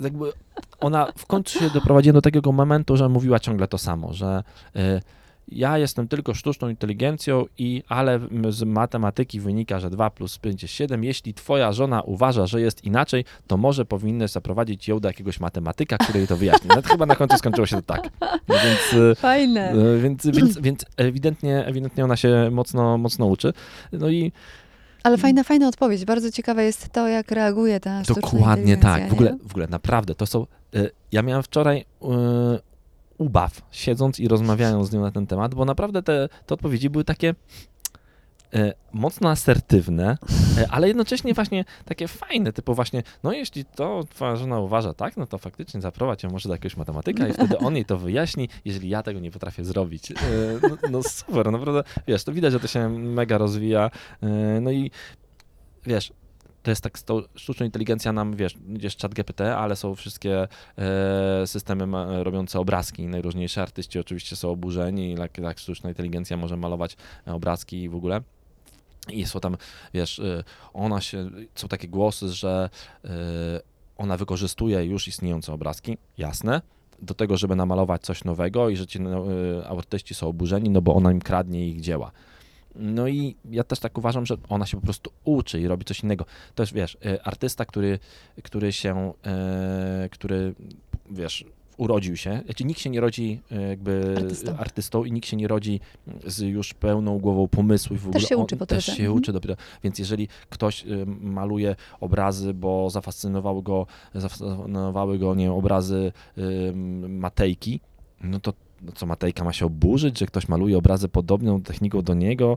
jakby 0.00 0.32
ona 0.80 1.12
w 1.16 1.26
końcu 1.26 1.58
się 1.58 1.70
doprowadziła 1.70 2.12
do 2.12 2.22
takiego 2.22 2.52
momentu, 2.52 2.96
że 2.96 3.08
mówiła 3.08 3.40
ciągle 3.40 3.68
to 3.68 3.78
samo, 3.78 4.12
że 4.12 4.42
y, 4.76 5.02
ja 5.48 5.78
jestem 5.78 6.08
tylko 6.08 6.34
sztuczną 6.34 6.68
inteligencją 6.68 7.44
i 7.58 7.82
ale 7.88 8.20
z 8.48 8.62
matematyki 8.62 9.40
wynika, 9.40 9.80
że 9.80 9.90
2 9.90 10.10
plus 10.10 10.38
5 10.38 10.62
jest 10.62 10.74
7. 10.74 11.04
Jeśli 11.04 11.34
twoja 11.34 11.72
żona 11.72 12.02
uważa, 12.02 12.46
że 12.46 12.60
jest 12.60 12.84
inaczej, 12.84 13.24
to 13.46 13.56
może 13.56 13.84
powinny 13.84 14.28
zaprowadzić 14.28 14.88
ją 14.88 15.00
do 15.00 15.08
jakiegoś 15.08 15.40
matematyka, 15.40 15.96
który 15.98 16.18
jej 16.18 16.28
to 16.28 16.36
wyjaśni. 16.36 16.68
No, 16.76 16.82
to 16.82 16.88
chyba 16.88 17.06
na 17.06 17.16
końcu 17.16 17.36
skończyło 17.38 17.66
się 17.66 17.76
to 17.76 17.82
tak. 17.82 18.08
No 18.20 18.54
więc, 18.64 18.92
y, 18.92 19.14
Fajne. 19.14 19.74
y, 19.74 20.00
więc, 20.00 20.26
więc, 20.26 20.58
więc 20.58 20.84
ewidentnie, 20.96 21.66
ewidentnie 21.66 22.04
ona 22.04 22.16
się 22.16 22.48
mocno, 22.52 22.98
mocno 22.98 23.26
uczy. 23.26 23.52
No 23.92 24.08
i 24.08 24.32
Ale 25.02 25.18
fajna, 25.18 25.44
fajna 25.44 25.68
odpowiedź. 25.68 26.04
Bardzo 26.04 26.30
ciekawe 26.30 26.64
jest 26.64 26.88
to, 26.88 27.08
jak 27.08 27.30
reaguje 27.30 27.80
ta 27.80 28.04
sztuczna 28.04 28.22
Dokładnie 28.22 28.76
tak. 28.76 29.08
W 29.08 29.12
ogóle, 29.12 29.36
w 29.42 29.50
ogóle 29.50 29.66
naprawdę 29.66 30.14
to 30.14 30.26
są. 30.26 30.46
y, 30.74 30.90
Ja 31.12 31.22
miałem 31.22 31.42
wczoraj 31.42 31.84
ubaw, 33.18 33.62
siedząc 33.70 34.20
i 34.20 34.28
rozmawiając 34.28 34.88
z 34.88 34.92
nią 34.92 35.00
na 35.00 35.10
ten 35.10 35.26
temat, 35.26 35.54
bo 35.54 35.64
naprawdę 35.64 36.02
te, 36.02 36.28
te 36.46 36.54
odpowiedzi 36.54 36.90
były 36.90 37.04
takie 37.04 37.34
y, 38.54 38.72
mocno 38.92 39.30
asertywne, 39.30 40.18
y, 40.58 40.68
ale 40.68 40.88
jednocześnie 40.88 41.34
właśnie 41.34 41.64
takie 41.84 42.08
fajne, 42.08 42.52
typu 42.52 42.74
właśnie, 42.74 43.02
no 43.22 43.32
jeśli 43.32 43.64
to 43.64 44.04
twoja 44.10 44.36
żona 44.36 44.60
uważa 44.60 44.94
tak, 44.94 45.16
no 45.16 45.26
to 45.26 45.38
faktycznie 45.38 45.80
zaprowadź 45.80 46.22
ją 46.22 46.30
może 46.30 46.48
do 46.48 46.54
jakiegoś 46.54 46.76
matematyka 46.76 47.28
i 47.28 47.32
wtedy 47.32 47.58
on 47.58 47.74
jej 47.74 47.84
to 47.84 47.98
wyjaśni, 47.98 48.48
jeżeli 48.64 48.88
ja 48.88 49.02
tego 49.02 49.20
nie 49.20 49.30
potrafię 49.30 49.64
zrobić. 49.64 50.10
Y, 50.10 50.14
No, 50.62 50.76
no 50.90 51.02
super, 51.02 51.52
naprawdę, 51.52 51.82
wiesz, 52.06 52.24
to 52.24 52.32
widać, 52.32 52.52
że 52.52 52.60
to 52.60 52.66
się 52.66 52.88
mega 52.88 53.38
rozwija, 53.38 53.90
no 54.60 54.70
i 54.70 54.90
wiesz, 55.86 56.12
to 56.62 56.70
jest 56.70 56.82
tak, 56.82 56.98
z 56.98 57.04
tą 57.04 57.22
sztuczną 57.34 57.66
inteligencja 57.66 58.12
nam, 58.12 58.36
wiesz, 58.36 58.54
jest 58.80 59.00
chat 59.00 59.14
GPT, 59.14 59.56
ale 59.56 59.76
są 59.76 59.94
wszystkie 59.94 60.48
e, 60.78 61.46
systemy 61.46 61.86
ma, 61.86 62.22
robiące 62.22 62.60
obrazki, 62.60 63.06
najróżniejsze 63.06 63.62
artyści 63.62 63.98
oczywiście 63.98 64.36
są 64.36 64.50
oburzeni, 64.50 65.14
jak, 65.14 65.38
jak 65.38 65.58
sztuczna 65.58 65.90
inteligencja 65.90 66.36
może 66.36 66.56
malować 66.56 66.96
e, 67.26 67.32
obrazki 67.32 67.82
i 67.82 67.88
w 67.88 67.94
ogóle. 67.94 68.20
I 69.08 69.26
są 69.26 69.40
tam, 69.40 69.56
wiesz, 69.94 70.18
e, 70.18 70.44
ona 70.72 71.00
się, 71.00 71.30
są 71.54 71.68
takie 71.68 71.88
głosy, 71.88 72.28
że 72.28 72.70
e, 73.04 73.08
ona 73.96 74.16
wykorzystuje 74.16 74.84
już 74.84 75.08
istniejące 75.08 75.52
obrazki, 75.52 75.98
jasne, 76.18 76.62
do 77.02 77.14
tego, 77.14 77.36
żeby 77.36 77.56
namalować 77.56 78.02
coś 78.02 78.24
nowego 78.24 78.68
i 78.68 78.76
że 78.76 78.86
ci 78.86 79.00
no, 79.00 79.24
e, 79.60 79.68
artyści 79.68 80.14
są 80.14 80.28
oburzeni, 80.28 80.70
no 80.70 80.82
bo 80.82 80.94
ona 80.94 81.12
im 81.12 81.20
kradnie 81.20 81.68
ich 81.68 81.80
dzieła. 81.80 82.12
No 82.74 83.08
i 83.08 83.36
ja 83.50 83.64
też 83.64 83.78
tak 83.78 83.98
uważam, 83.98 84.26
że 84.26 84.36
ona 84.48 84.66
się 84.66 84.76
po 84.76 84.82
prostu 84.84 85.10
uczy 85.24 85.60
i 85.60 85.66
robi 85.68 85.84
coś 85.84 86.00
innego. 86.02 86.24
To 86.54 86.62
jest, 86.62 86.72
wiesz, 86.72 86.98
y, 87.06 87.22
artysta, 87.22 87.64
który, 87.64 87.98
który 88.42 88.72
się, 88.72 89.12
e, 89.26 90.08
który, 90.12 90.54
wiesz, 91.10 91.44
urodził 91.76 92.16
się, 92.16 92.40
znaczy 92.44 92.64
nikt 92.64 92.80
się 92.80 92.90
nie 92.90 93.00
rodzi 93.00 93.40
e, 93.52 93.68
jakby 93.68 94.14
Artystą. 94.18 94.56
artystą 94.56 95.04
i 95.04 95.12
nikt 95.12 95.28
się 95.28 95.36
nie 95.36 95.48
rodzi 95.48 95.80
z 96.26 96.38
już 96.40 96.74
pełną 96.74 97.18
głową 97.18 97.48
pomysłu 97.48 97.96
i 97.96 97.98
w 97.98 98.06
ogóle 98.08 98.20
się 98.24 98.36
uczy 98.36 98.56
po 98.56 98.66
też 98.66 98.86
się 98.86 98.92
Mhm. 98.92 99.12
uczy 99.12 99.32
dopiero. 99.32 99.56
Więc 99.84 99.98
jeżeli 99.98 100.28
ktoś 100.50 100.84
maluje 101.20 101.76
obrazy, 102.00 102.54
bo 102.54 102.90
zafascynowały 102.90 103.62
go, 103.62 103.86
zafascynowały 104.14 105.18
go, 105.18 105.34
nie 105.34 105.44
wiem, 105.44 105.52
obrazy 105.54 106.12
Matejki, 107.08 107.80
no 108.20 108.40
to 108.40 108.52
no 108.82 108.92
co 108.92 109.06
Matejka 109.06 109.44
ma 109.44 109.52
się 109.52 109.66
oburzyć, 109.66 110.18
że 110.18 110.26
ktoś 110.26 110.48
maluje 110.48 110.78
obrazy 110.78 111.08
podobną 111.08 111.60
techniką 111.62 112.02
do 112.02 112.14
niego? 112.14 112.56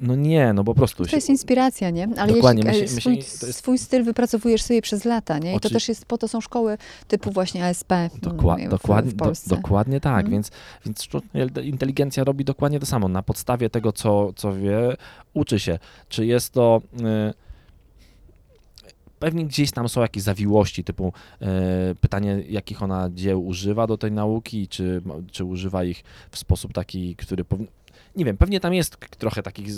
No 0.00 0.16
nie, 0.16 0.52
no 0.52 0.64
po 0.64 0.74
prostu 0.74 1.02
To 1.04 1.08
się, 1.10 1.16
jest 1.16 1.28
inspiracja, 1.28 1.90
nie? 1.90 2.08
Ale 2.18 2.32
Dokładnie, 2.34 2.62
jeśli, 2.66 2.82
myślę- 2.82 2.96
e, 2.96 3.00
swój, 3.00 3.12
to 3.40 3.46
jest- 3.46 3.58
swój 3.58 3.78
styl 3.78 4.04
wypracowujesz 4.04 4.62
sobie 4.62 4.82
przez 4.82 5.04
lata, 5.04 5.38
nie? 5.38 5.50
I 5.50 5.52
to 5.60 5.66
Oczy- 5.66 5.74
też 5.74 5.88
jest, 5.88 6.06
po 6.06 6.18
to 6.18 6.28
są 6.28 6.40
szkoły 6.40 6.78
typu 7.08 7.30
właśnie 7.30 7.64
ASP 7.66 7.92
Dokła- 8.22 8.54
mm, 8.54 8.66
w, 8.66 8.70
dokładnie, 8.70 9.10
w 9.10 9.14
do, 9.14 9.24
Polsce. 9.24 9.56
dokładnie 9.56 10.00
tak, 10.00 10.14
Mhm. 10.14 10.30
więc, 10.32 10.50
więc 10.86 11.02
sztuczna 11.02 11.30
inteligencja 11.64 12.24
robi 12.24 12.44
dokładnie 12.44 12.80
to 12.80 12.86
samo. 12.86 13.08
Na 13.08 13.22
podstawie 13.22 13.70
tego, 13.70 13.92
co, 13.92 14.32
co 14.36 14.52
wie, 14.52 14.96
uczy 15.34 15.58
się. 15.60 15.78
Czy 16.08 16.26
jest 16.26 16.52
to... 16.52 16.80
Y, 17.30 17.45
Pewnie 19.18 19.44
gdzieś 19.46 19.70
tam 19.70 19.88
są 19.88 20.00
jakieś 20.00 20.22
zawiłości, 20.22 20.84
typu 20.84 21.12
y, 21.42 21.46
pytanie, 22.00 22.42
jakich 22.48 22.82
ona 22.82 23.10
dzieł 23.14 23.46
używa 23.46 23.86
do 23.86 23.98
tej 23.98 24.12
nauki, 24.12 24.68
czy, 24.68 25.02
czy 25.32 25.44
używa 25.44 25.84
ich 25.84 26.04
w 26.30 26.38
sposób 26.38 26.72
taki, 26.72 27.16
który 27.16 27.44
powinien. 27.44 27.72
Nie 28.16 28.24
wiem, 28.24 28.36
pewnie 28.36 28.60
tam 28.60 28.74
jest 28.74 28.96
trochę 29.18 29.42
takich 29.42 29.70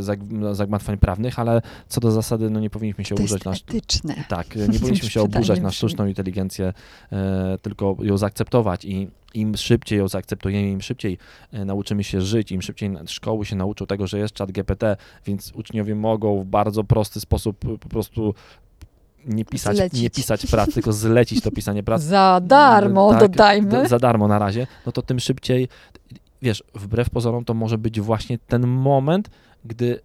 zag- 0.00 0.54
zagmatwań 0.54 0.98
prawnych, 0.98 1.38
ale 1.38 1.62
co 1.88 2.00
do 2.00 2.10
zasady, 2.10 2.50
no 2.50 2.60
nie 2.60 2.70
powinniśmy 2.70 3.04
się 3.04 3.14
To 3.14 3.20
oburzać 3.22 3.44
na, 3.44 3.52
etyczne. 3.52 4.24
tak, 4.28 4.56
nie 4.56 4.80
powinniśmy 4.80 5.10
się 5.14 5.22
oburzać 5.22 5.60
na 5.60 5.70
sztuczną 5.70 6.06
inteligencję, 6.06 6.72
e, 7.12 7.58
tylko 7.62 7.96
ją 8.02 8.18
zaakceptować 8.18 8.84
i 8.84 9.08
im 9.34 9.56
szybciej 9.56 9.98
ją 9.98 10.08
zaakceptujemy, 10.08 10.70
im 10.70 10.80
szybciej 10.80 11.18
e, 11.52 11.64
nauczymy 11.64 12.04
się 12.04 12.20
żyć, 12.20 12.52
im 12.52 12.62
szybciej 12.62 12.90
szkoły 13.06 13.46
się 13.46 13.56
nauczą 13.56 13.86
tego, 13.86 14.06
że 14.06 14.18
jest 14.18 14.34
czat 14.34 14.52
GPT, 14.52 14.96
więc 15.26 15.52
uczniowie 15.54 15.94
mogą 15.94 16.40
w 16.42 16.44
bardzo 16.44 16.84
prosty 16.84 17.20
sposób 17.20 17.58
po 17.58 17.78
po 17.78 17.88
prostu 17.88 18.34
nie 19.26 19.44
pisać, 19.44 19.76
Zlecić. 19.76 20.02
nie 20.02 20.10
pisać 20.10 20.46
prac, 20.46 20.74
tylko 20.74 20.92
zlecić 20.92 21.40
to 21.40 21.50
pisanie 21.50 21.82
prac. 21.82 22.02
Za 22.12 22.40
darmo, 22.44 23.10
Tak, 23.10 23.20
dodajmy. 23.20 23.88
Za 23.88 23.98
darmo 23.98 24.28
na 24.28 24.38
razie, 24.38 24.66
no 24.86 24.92
to 24.92 25.02
tym 25.02 25.20
szybciej, 25.20 25.68
wiesz, 26.42 26.64
wbrew 26.74 27.10
pozorom 27.10 27.44
to 27.44 27.54
może 27.54 27.78
być 27.78 28.00
właśnie 28.00 28.38
ten 28.38 28.66
moment, 28.66 29.30
gdy 29.64 30.00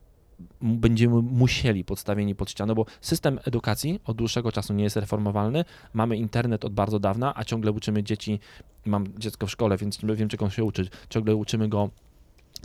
będziemy 0.61 1.21
musieli 1.21 1.83
podstawieni 1.83 2.35
pod 2.35 2.49
ścianę, 2.49 2.75
bo 2.75 2.85
system 3.01 3.39
edukacji 3.45 3.99
od 4.05 4.17
dłuższego 4.17 4.51
czasu 4.51 4.73
nie 4.73 4.83
jest 4.83 4.95
reformowalny. 4.95 5.65
Mamy 5.93 6.17
internet 6.17 6.65
od 6.65 6.73
bardzo 6.73 6.99
dawna, 6.99 7.33
a 7.35 7.43
ciągle 7.43 7.71
uczymy 7.71 8.03
dzieci. 8.03 8.39
Mam 8.85 9.07
dziecko 9.17 9.47
w 9.47 9.51
szkole, 9.51 9.77
więc 9.77 9.99
wiem, 10.15 10.29
czego 10.29 10.49
się 10.49 10.63
uczy. 10.63 10.87
Ciągle 11.09 11.35
uczymy 11.35 11.69
go 11.69 11.89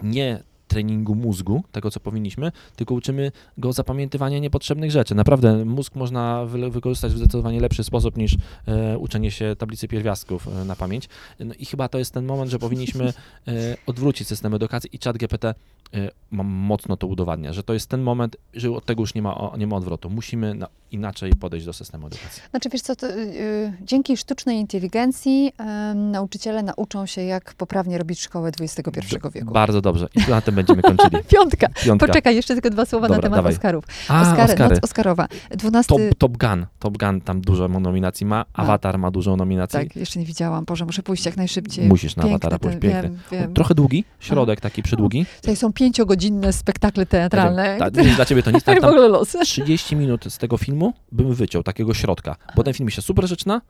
nie 0.02 0.42
treningu 0.72 1.14
mózgu, 1.14 1.64
tego 1.72 1.90
co 1.90 2.00
powinniśmy, 2.00 2.52
tylko 2.76 2.94
uczymy 2.94 3.32
go 3.58 3.72
zapamiętywania 3.72 4.38
niepotrzebnych 4.38 4.90
rzeczy. 4.90 5.14
Naprawdę 5.14 5.64
mózg 5.64 5.94
można 5.94 6.44
wy- 6.44 6.70
wykorzystać 6.70 7.12
w 7.12 7.16
zdecydowanie 7.16 7.60
lepszy 7.60 7.84
sposób 7.84 8.16
niż 8.16 8.36
e, 8.66 8.98
uczenie 8.98 9.30
się 9.30 9.56
tablicy 9.58 9.88
pierwiastków 9.88 10.48
e, 10.48 10.64
na 10.64 10.76
pamięć. 10.76 11.08
No 11.40 11.54
i 11.58 11.64
chyba 11.64 11.88
to 11.88 11.98
jest 11.98 12.14
ten 12.14 12.24
moment, 12.24 12.50
że 12.50 12.58
powinniśmy 12.58 13.04
e, 13.48 13.52
odwrócić 13.86 14.28
system 14.28 14.54
edukacji 14.54 14.90
i 14.92 14.98
chat 15.04 15.16
GPT 15.18 15.54
e, 15.94 16.10
mocno 16.42 16.96
to 16.96 17.06
udowadnia, 17.06 17.52
że 17.52 17.62
to 17.62 17.72
jest 17.72 17.88
ten 17.88 18.02
moment, 18.02 18.36
że 18.54 18.70
od 18.70 18.84
tego 18.84 19.02
już 19.02 19.14
nie 19.14 19.22
ma, 19.22 19.34
o- 19.38 19.56
nie 19.56 19.66
ma 19.66 19.76
odwrotu. 19.76 20.10
Musimy 20.10 20.54
na, 20.54 20.66
inaczej 20.90 21.32
podejść 21.34 21.66
do 21.66 21.72
systemu 21.72 22.06
edukacji. 22.06 22.42
Znaczy, 22.50 22.68
wiesz 22.68 22.82
co, 22.82 22.96
to, 22.96 23.06
y, 23.10 23.72
dzięki 23.82 24.16
sztucznej 24.16 24.56
inteligencji 24.58 25.52
nauczyciele 25.94 26.62
nauczą 26.62 27.06
się, 27.06 27.22
jak 27.22 27.54
poprawnie 27.54 27.98
robić 27.98 28.20
szkołę 28.20 28.50
XXI 28.60 28.90
wieku. 29.34 29.52
Bardzo 29.52 29.80
dobrze. 29.80 30.08
I 30.26 30.30
na 30.30 30.40
tym 30.40 30.54
będziemy 30.64 30.82
kończyli. 30.82 31.24
Piątka. 31.34 31.68
Piątka. 31.68 32.06
Poczekaj, 32.06 32.36
jeszcze 32.36 32.54
tylko 32.54 32.70
dwa 32.70 32.86
słowa 32.86 33.08
Dobra, 33.08 33.16
na 33.16 33.22
temat 33.22 33.38
dawaj. 33.38 33.52
Oscarów. 33.52 33.84
A, 34.08 34.22
Oscary, 34.22 34.52
Oscary. 34.52 34.74
Noc 34.74 34.84
Oscarowa. 34.84 35.28
12... 35.50 35.88
Top, 35.88 36.18
Top 36.18 36.36
Gun. 36.36 36.66
Top 36.78 36.98
Gun 36.98 37.20
tam 37.20 37.40
dużo 37.40 37.68
nominacji 37.68 38.26
ma. 38.26 38.44
A. 38.52 38.62
Avatar 38.62 38.98
ma 38.98 39.10
dużo 39.10 39.36
nominacji. 39.36 39.78
Tak, 39.78 39.96
jeszcze 39.96 40.18
nie 40.20 40.26
widziałam. 40.26 40.64
Boże, 40.64 40.84
muszę 40.84 41.02
pójść 41.02 41.26
jak 41.26 41.36
najszybciej. 41.36 41.88
Musisz 41.88 42.16
na 42.16 42.22
Avatara 42.22 42.58
pójść, 42.58 42.78
piękny. 42.78 43.02
Wiem, 43.02 43.18
wiem. 43.32 43.54
Trochę 43.54 43.74
długi, 43.74 44.04
środek 44.20 44.60
taki 44.60 44.82
przydługi. 44.82 45.26
Tutaj 45.40 45.56
są 45.56 45.72
pięciogodzinne 45.72 46.52
spektakle 46.52 47.06
teatralne. 47.06 47.76
Tak, 47.78 47.96
nie, 47.96 48.04
dla 48.14 48.24
ciebie 48.24 48.42
to 48.42 48.50
nic. 48.50 48.64
Tak, 48.64 48.74
Tak, 48.74 48.80
tam 48.80 48.90
ogóle 48.90 49.08
losy. 49.08 49.38
30 49.38 49.96
minut 49.96 50.24
z 50.28 50.38
tego 50.38 50.56
filmu 50.56 50.92
bym 51.12 51.34
wyciął, 51.34 51.62
takiego 51.62 51.94
środka. 51.94 52.36
Bo 52.56 52.62
ten 52.62 52.74
film 52.74 52.90
się 52.90 53.02
super 53.02 53.28
zaczyna, 53.28 53.60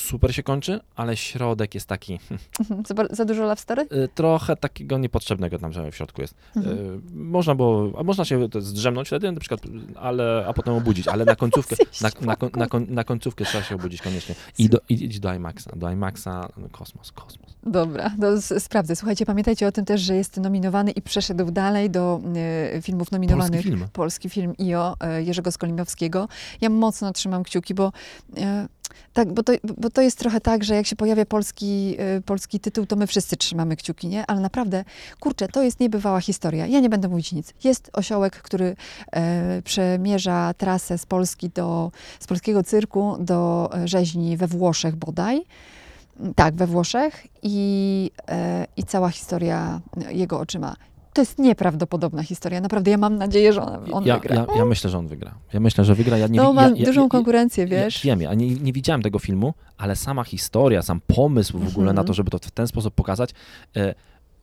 super 0.00 0.34
się 0.34 0.42
kończy, 0.42 0.80
ale 0.96 1.16
środek 1.16 1.74
jest 1.74 1.86
taki 1.86 2.18
Mhm. 2.60 2.82
Za, 2.86 2.94
za 3.16 3.24
dużo 3.24 3.42
love 3.42 3.60
story? 3.60 3.82
y, 3.82 4.08
trochę 4.14 4.56
takiego 4.56 4.98
niepotrzebnego 4.98 5.58
tam, 5.58 5.72
w 5.90 5.96
środku 5.96 6.20
jest. 6.20 6.34
Mhm. 6.56 6.78
Y, 6.78 7.00
Można 7.14 7.54
było, 7.54 7.98
a 7.98 8.02
można 8.02 8.24
się 8.24 8.48
zdrzemnąć 8.58 9.08
wtedy 9.08 9.32
na 9.32 9.40
przykład, 9.40 9.60
ale, 9.96 10.44
a 10.48 10.52
potem 10.52 10.74
obudzić, 10.74 11.08
ale 11.08 11.24
na 11.24 11.36
końcówkę, 11.36 11.76
na, 12.00 12.10
na, 12.20 12.36
na, 12.56 12.66
na 12.88 13.04
końcówkę 13.04 13.44
trzeba 13.44 13.64
się 13.64 13.74
obudzić 13.74 14.02
koniecznie. 14.02 14.34
I 14.58 14.68
do, 14.68 14.78
idź 14.88 15.20
do 15.20 15.34
IMAXa, 15.34 15.68
do 15.76 15.90
IMAXa, 15.90 16.48
no, 16.56 16.68
kosmos, 16.72 17.12
kosmos. 17.12 17.56
Dobra, 17.62 18.10
to 18.20 18.60
sprawdzę. 18.60 18.96
Słuchajcie, 18.96 19.26
pamiętajcie 19.26 19.66
o 19.66 19.72
tym 19.72 19.84
też, 19.84 20.00
że 20.00 20.16
jest 20.16 20.36
nominowany 20.36 20.90
i 20.90 21.02
przeszedł 21.02 21.50
dalej 21.50 21.90
do 21.90 22.20
e, 22.74 22.82
filmów 22.82 23.12
nominowanych. 23.12 23.62
Polski 23.62 23.70
film. 23.70 23.88
Polski 23.92 24.30
film 24.30 24.54
IO 24.58 24.96
e, 25.00 25.22
Jerzego 25.22 25.52
Skolimowskiego. 25.52 26.28
Ja 26.60 26.70
mocno 26.70 27.12
trzymam 27.12 27.42
kciuki, 27.42 27.74
bo, 27.74 27.92
e, 28.36 28.68
tak, 29.12 29.32
bo, 29.32 29.42
to, 29.42 29.52
bo 29.78 29.90
to 29.90 30.02
jest 30.02 30.18
trochę 30.18 30.40
tak, 30.40 30.64
że 30.64 30.74
jak 30.74 30.86
się 30.86 30.96
pojawia 30.96 31.26
polski, 31.26 31.96
e, 31.98 32.20
polski 32.20 32.60
tytuł, 32.60 32.86
to 32.86 32.96
my 32.96 33.06
wszyscy 33.06 33.36
trzymamy 33.36 33.76
kciuki, 33.76 34.08
nie? 34.08 34.26
Ale 34.26 34.40
naprawdę, 34.40 34.84
kurczę, 35.20 35.48
to 35.48 35.62
jest 35.62 35.80
niebywała 35.80 36.20
historia. 36.20 36.66
Ja 36.66 36.80
nie 36.80 36.88
będę 36.88 37.08
mówić 37.08 37.32
nic. 37.32 37.54
Jest 37.64 37.90
osiołek, 37.92 38.42
który 38.42 38.76
e, 39.12 39.62
przemierza 39.62 40.54
trasę 40.54 40.98
z 40.98 41.06
Polski 41.06 41.50
do, 41.50 41.92
z 42.20 42.26
polskiego 42.26 42.62
cyrku 42.62 43.16
do 43.20 43.70
e, 43.74 43.88
rzeźni 43.88 44.36
we 44.36 44.46
Włoszech 44.46 44.96
bodaj. 44.96 45.42
Tak, 46.34 46.54
we 46.54 46.66
Włoszech 46.66 47.26
i, 47.42 48.10
e, 48.28 48.66
i 48.76 48.84
cała 48.84 49.10
historia 49.10 49.80
jego 50.10 50.40
oczyma. 50.40 50.76
To 51.18 51.22
jest 51.22 51.38
nieprawdopodobna 51.38 52.22
historia. 52.22 52.60
Naprawdę, 52.60 52.90
ja 52.90 52.98
mam 52.98 53.16
nadzieję, 53.16 53.52
że 53.52 53.62
on, 53.62 53.92
on 53.92 54.06
ja, 54.06 54.14
wygra. 54.18 54.34
ja, 54.34 54.46
ja 54.56 54.64
myślę, 54.64 54.90
że 54.90 54.98
on 54.98 55.08
wygra. 55.08 55.34
Ja 55.52 55.60
myślę, 55.60 55.84
że 55.84 55.94
wygra. 55.94 56.18
Ja 56.18 56.26
nie, 56.26 56.40
no, 56.40 56.52
mam 56.52 56.76
ja, 56.76 56.86
dużą 56.86 57.08
konkurencję, 57.08 57.66
wiesz. 57.66 58.04
Ja 58.04 58.16
wiem, 58.16 58.22
ja 58.22 58.34
nie, 58.34 58.54
nie 58.54 58.72
widziałem 58.72 59.02
tego 59.02 59.18
filmu, 59.18 59.54
ale 59.76 59.96
sama 59.96 60.24
historia, 60.24 60.82
sam 60.82 61.00
pomysł 61.06 61.52
w 61.52 61.68
ogóle 61.68 61.90
Mhm. 61.90 61.96
na 61.96 62.04
to, 62.04 62.12
żeby 62.14 62.30
to 62.30 62.38
w 62.38 62.50
ten 62.50 62.66
sposób 62.66 62.94
pokazać, 62.94 63.30
e, 63.76 63.94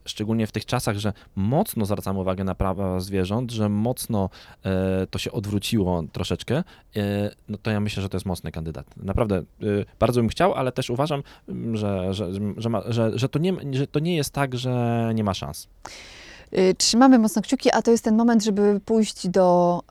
szczególnie 0.05 0.47
w 0.47 0.51
tych 0.51 0.65
czasach, 0.65 0.97
że 0.97 1.13
mocno 1.35 1.85
zwracamy 1.85 2.19
uwagę 2.19 2.43
na 2.43 2.55
prawa 2.55 2.99
zwierząt, 2.99 3.51
że 3.51 3.69
mocno 3.69 4.29
e, 4.65 5.07
to 5.07 5.19
się 5.19 5.31
odwróciło 5.31 6.03
troszeczkę, 6.11 6.63
e, 6.95 7.31
no 7.49 7.57
to 7.57 7.71
ja 7.71 7.79
myślę, 7.79 8.03
że 8.03 8.09
to 8.09 8.17
jest 8.17 8.25
mocny 8.25 8.51
kandydat. 8.51 8.85
Naprawdę 8.97 9.37
e, 9.37 9.43
bardzo 9.99 10.21
bym 10.21 10.29
chciał, 10.29 10.53
ale 10.53 10.71
też 10.71 10.89
uważam, 10.89 11.23
m, 11.49 11.77
że, 11.77 12.13
że, 12.13 12.31
że, 12.57 12.69
ma, 12.69 12.81
że, 12.87 13.19
że, 13.19 13.29
to 13.29 13.39
nie, 13.39 13.53
że 13.71 13.87
to 13.87 13.99
nie 13.99 14.15
jest 14.15 14.33
tak, 14.33 14.57
że 14.57 15.11
nie 15.15 15.23
ma 15.23 15.33
szans. 15.33 15.67
Y, 16.57 16.75
Trzymamy 16.77 17.19
mocno 17.19 17.41
kciuki, 17.41 17.71
a 17.71 17.81
to 17.81 17.91
jest 17.91 18.03
ten 18.03 18.15
moment, 18.15 18.43
żeby 18.43 18.79
pójść 18.85 19.27
do 19.27 19.81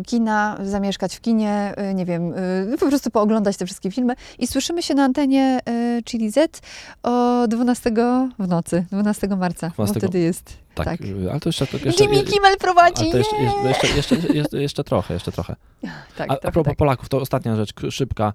y, 0.00 0.02
kina, 0.04 0.56
zamieszkać 0.62 1.16
w 1.16 1.20
kinie, 1.20 1.74
y, 1.90 1.94
nie 1.94 2.04
wiem, 2.04 2.32
po 2.80 2.86
prostu 2.86 3.10
pooglądać 3.10 3.56
te 3.56 3.66
wszystkie 3.66 3.90
filmy. 3.90 4.14
I 4.38 4.46
słyszymy 4.46 4.82
się 4.82 4.94
na 4.94 5.04
antenie 5.04 5.60
Chili 6.04 6.30
Z 6.30 6.60
o 7.02 7.44
12 7.48 7.90
w 8.38 8.48
nocy, 8.48 8.84
12 8.92 9.28
marca, 9.28 9.68
12. 9.68 9.76
bo 9.76 10.00
wtedy 10.00 10.18
jest. 10.18 10.56
Tak, 10.74 10.86
Tak. 10.86 11.00
ale 11.30 11.40
to 11.40 11.48
jeszcze... 11.48 11.66
To 11.66 11.76
jeszcze 11.84 12.04
Jimmy 12.04 12.22
Kimmel 12.22 12.56
prowadzi, 12.56 13.10
to 13.10 13.16
jeszcze, 13.16 13.36
jeszcze, 13.64 13.86
jeszcze, 13.96 14.16
jeszcze, 14.34 14.62
jeszcze, 14.62 14.84
trochę, 14.84 15.14
jeszcze 15.14 15.32
trochę. 15.32 15.56
Tak, 16.16 16.30
A, 16.30 16.36
tak, 16.36 16.44
a 16.44 16.50
propos 16.52 16.70
tak. 16.70 16.76
Polaków, 16.78 17.08
to 17.08 17.20
ostatnia 17.20 17.56
rzecz, 17.56 17.72
szybka, 17.90 18.32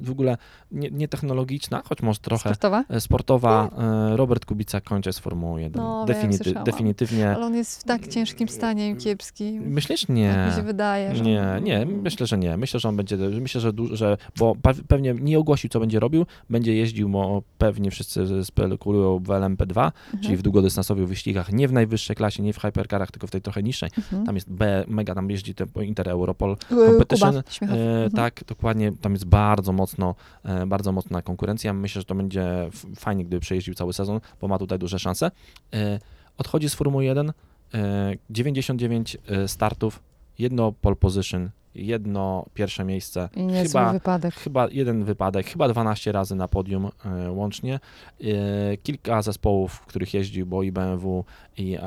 w 0.00 0.10
ogóle 0.10 0.36
nie, 0.72 0.90
nie 0.90 1.08
technologiczna, 1.08 1.82
choć 1.88 2.02
może 2.02 2.18
trochę 2.18 2.40
Sportowa? 2.40 2.84
sportowa. 3.00 3.70
e, 4.12 4.16
Robert 4.16 4.44
Kubica 4.44 4.80
kończy 4.80 5.12
z 5.12 5.18
Formuły 5.18 5.62
1. 5.62 5.82
No, 5.82 6.06
słyszałam. 6.36 6.64
Definitywnie. 6.72 7.30
Ale 7.30 7.46
on 7.46 7.54
jest 7.54 7.80
w 7.80 7.84
tak 7.84 8.08
ciężkim 8.08 8.48
stanie 8.48 8.90
i 8.90 8.96
kiepskim. 8.96 9.62
Myślisz? 9.62 10.00
Tak 10.00 10.08
mi 10.08 10.14
Nie. 10.20 10.52
się 10.56 10.62
wydaje, 10.62 11.14
że... 11.16 11.24
Nie, 11.24 11.44
nie, 11.62 11.86
myślę, 11.86 12.26
że 12.26 12.38
nie. 12.38 12.56
Myślę, 12.56 12.80
że 12.80 12.88
on 12.88 12.96
będzie, 12.96 13.16
myślę, 13.16 13.60
że, 13.60 13.72
że 13.92 14.16
bo 14.38 14.56
pewnie 14.88 15.14
nie 15.20 15.38
ogłosił, 15.38 15.70
co 15.70 15.80
będzie 15.80 16.00
robił, 16.00 16.26
będzie 16.50 16.76
jeździł, 16.76 17.08
bo 17.08 17.42
pewnie 17.58 17.90
wszyscy 17.90 18.44
spekulują 18.44 19.18
w 19.18 19.26
LMP2, 19.28 19.92
czyli 20.10 20.18
Mhm. 20.18 20.36
w 20.36 20.42
długodystansowych 20.42 21.08
wyścigach, 21.08 21.52
nie 21.52 21.68
w 21.68 21.72
najwyższej 21.72 22.16
klasie, 22.16 22.42
nie 22.42 22.52
w 22.52 22.58
hypercarach, 22.58 23.10
tylko 23.10 23.26
w 23.26 23.30
tej 23.30 23.40
trochę 23.40 23.62
niższej. 23.62 23.90
Mhm. 23.98 24.26
Tam 24.26 24.34
jest 24.34 24.50
B, 24.52 24.84
mega, 24.88 25.14
tam 25.14 25.30
jeździ 25.30 25.54
te 25.54 25.66
Inter 25.84 26.08
Europol, 26.08 26.56
competition, 26.68 27.42
Kuba. 27.60 27.72
E, 27.72 27.86
Mhm. 27.86 28.10
Tak, 28.10 28.44
dokładnie. 28.46 28.92
Tam 29.00 29.12
jest 29.12 29.24
bardzo 29.24 29.72
mocno, 29.72 30.14
e, 30.44 30.66
bardzo 30.66 30.92
mocna 30.92 31.22
konkurencja. 31.22 31.72
Myślę, 31.72 32.00
że 32.00 32.04
to 32.06 32.14
będzie 32.14 32.68
fajnie, 32.96 33.24
gdyby 33.24 33.40
przejeździł 33.40 33.74
cały 33.74 33.92
sezon, 33.92 34.20
bo 34.40 34.48
ma 34.48 34.58
tutaj 34.58 34.78
duże 34.78 34.98
szanse. 34.98 35.30
E, 35.74 35.98
Odchodzi 36.38 36.68
z 36.68 36.74
Formuły 36.74 37.04
1, 37.04 37.32
e, 37.74 38.12
99 38.30 39.16
e, 39.28 39.48
startów, 39.48 40.02
jedno 40.38 40.72
pole 40.72 40.96
position, 40.96 41.50
jedno 41.74 42.46
pierwsze 42.54 42.84
miejsce. 42.84 43.28
Niezły 43.36 43.68
Chyba, 43.68 43.92
wypadek. 43.92 44.34
chyba 44.34 44.68
jeden 44.70 45.04
wypadek, 45.04 45.46
chyba 45.46 45.68
12 45.68 46.12
razy 46.12 46.34
na 46.34 46.48
podium 46.48 46.88
e, 47.04 47.30
łącznie. 47.32 47.80
E, 48.20 48.76
Kilka 48.76 49.22
zespołów, 49.22 49.72
w 49.72 49.86
których 49.86 50.14
jeździł, 50.14 50.46
bo 50.46 50.62
i 50.62 50.72
BMW, 50.72 51.24
i, 51.56 51.78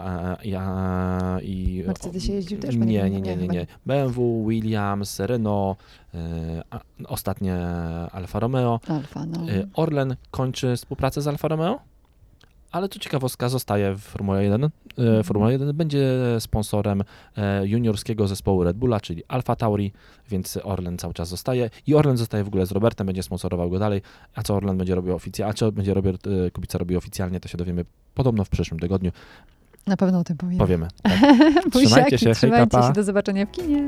i, 0.44 0.56
i 1.44 1.84
Mercedesie 1.88 2.34
jeździł 2.34 2.60
też? 2.60 2.76
Nie, 2.76 2.86
nie, 2.86 3.10
nie, 3.10 3.22
nie, 3.22 3.38
chyba 3.38 3.54
nie. 3.54 3.68
BMW, 3.86 4.46
Williams, 4.50 5.20
Renault, 5.20 5.80
e, 6.14 6.64
ostatnie 7.08 7.58
Alfa 8.12 8.40
Romeo. 8.40 8.80
Alfa, 8.88 9.26
no. 9.26 9.52
E, 9.52 9.68
Orlen 9.74 10.16
kończy 10.32 10.76
współpracę 10.76 11.22
z 11.22 11.28
Alfa 11.28 11.48
Romeo, 11.48 11.80
ale 12.72 12.90
tu 12.90 13.00
ciekawostka, 13.00 13.50
zostaje 13.50 13.96
w 13.96 14.00
Formule 14.00 14.44
1. 14.44 14.64
E, 14.64 14.70
Mhm. 14.98 15.24
Formuła 15.24 15.52
1 15.52 15.74
będzie 15.76 16.08
sponsorem 16.40 17.04
e, 17.38 17.68
juniorskiego 17.68 18.28
zespołu 18.28 18.64
Red 18.64 18.78
Bulla, 18.78 19.00
czyli 19.00 19.24
Alfa 19.28 19.56
Tauri, 19.56 19.92
więc 20.30 20.60
Orlen 20.64 20.98
cały 20.98 21.14
czas 21.14 21.30
zostaje. 21.30 21.70
I 21.88 21.96
Orlen 21.96 22.18
zostaje 22.18 22.44
w 22.44 22.48
ogóle 22.48 22.66
z 22.66 22.72
Robertem, 22.72 23.08
będzie 23.08 23.24
sponsorował 23.24 23.70
go 23.70 23.80
dalej. 23.80 24.02
A 24.36 24.44
co 24.44 24.56
Orlen 24.56 24.78
będzie 24.78 24.96
robił 24.96 25.16
oficjalnie, 25.16 25.52
a 25.52 25.54
co 25.54 25.72
będzie 25.72 25.94
Robert 25.94 26.28
e, 26.28 26.52
Kubica 26.52 26.78
robił 26.78 26.98
oficjalnie, 26.98 27.40
to 27.40 27.48
się 27.48 27.58
dowiemy 27.58 27.86
podobno 28.16 28.44
w 28.46 28.50
przyszłym 28.50 28.80
tygodniu. 28.80 29.12
Na 29.88 29.98
pewno 29.98 30.20
o 30.20 30.24
tym 30.24 30.38
powiem. 30.38 30.58
Powiemy. 30.58 30.88
Tak. 31.04 31.20
Buziaki, 31.74 31.88
Trzymajcie 31.88 32.18
się, 32.18 32.26
hejka, 32.26 32.36
trzymajcie 32.40 32.68
pa. 32.68 32.88
się, 32.88 32.94
do 32.94 33.04
zobaczenia 33.04 33.46
w 33.46 33.52
kinie. 33.52 33.88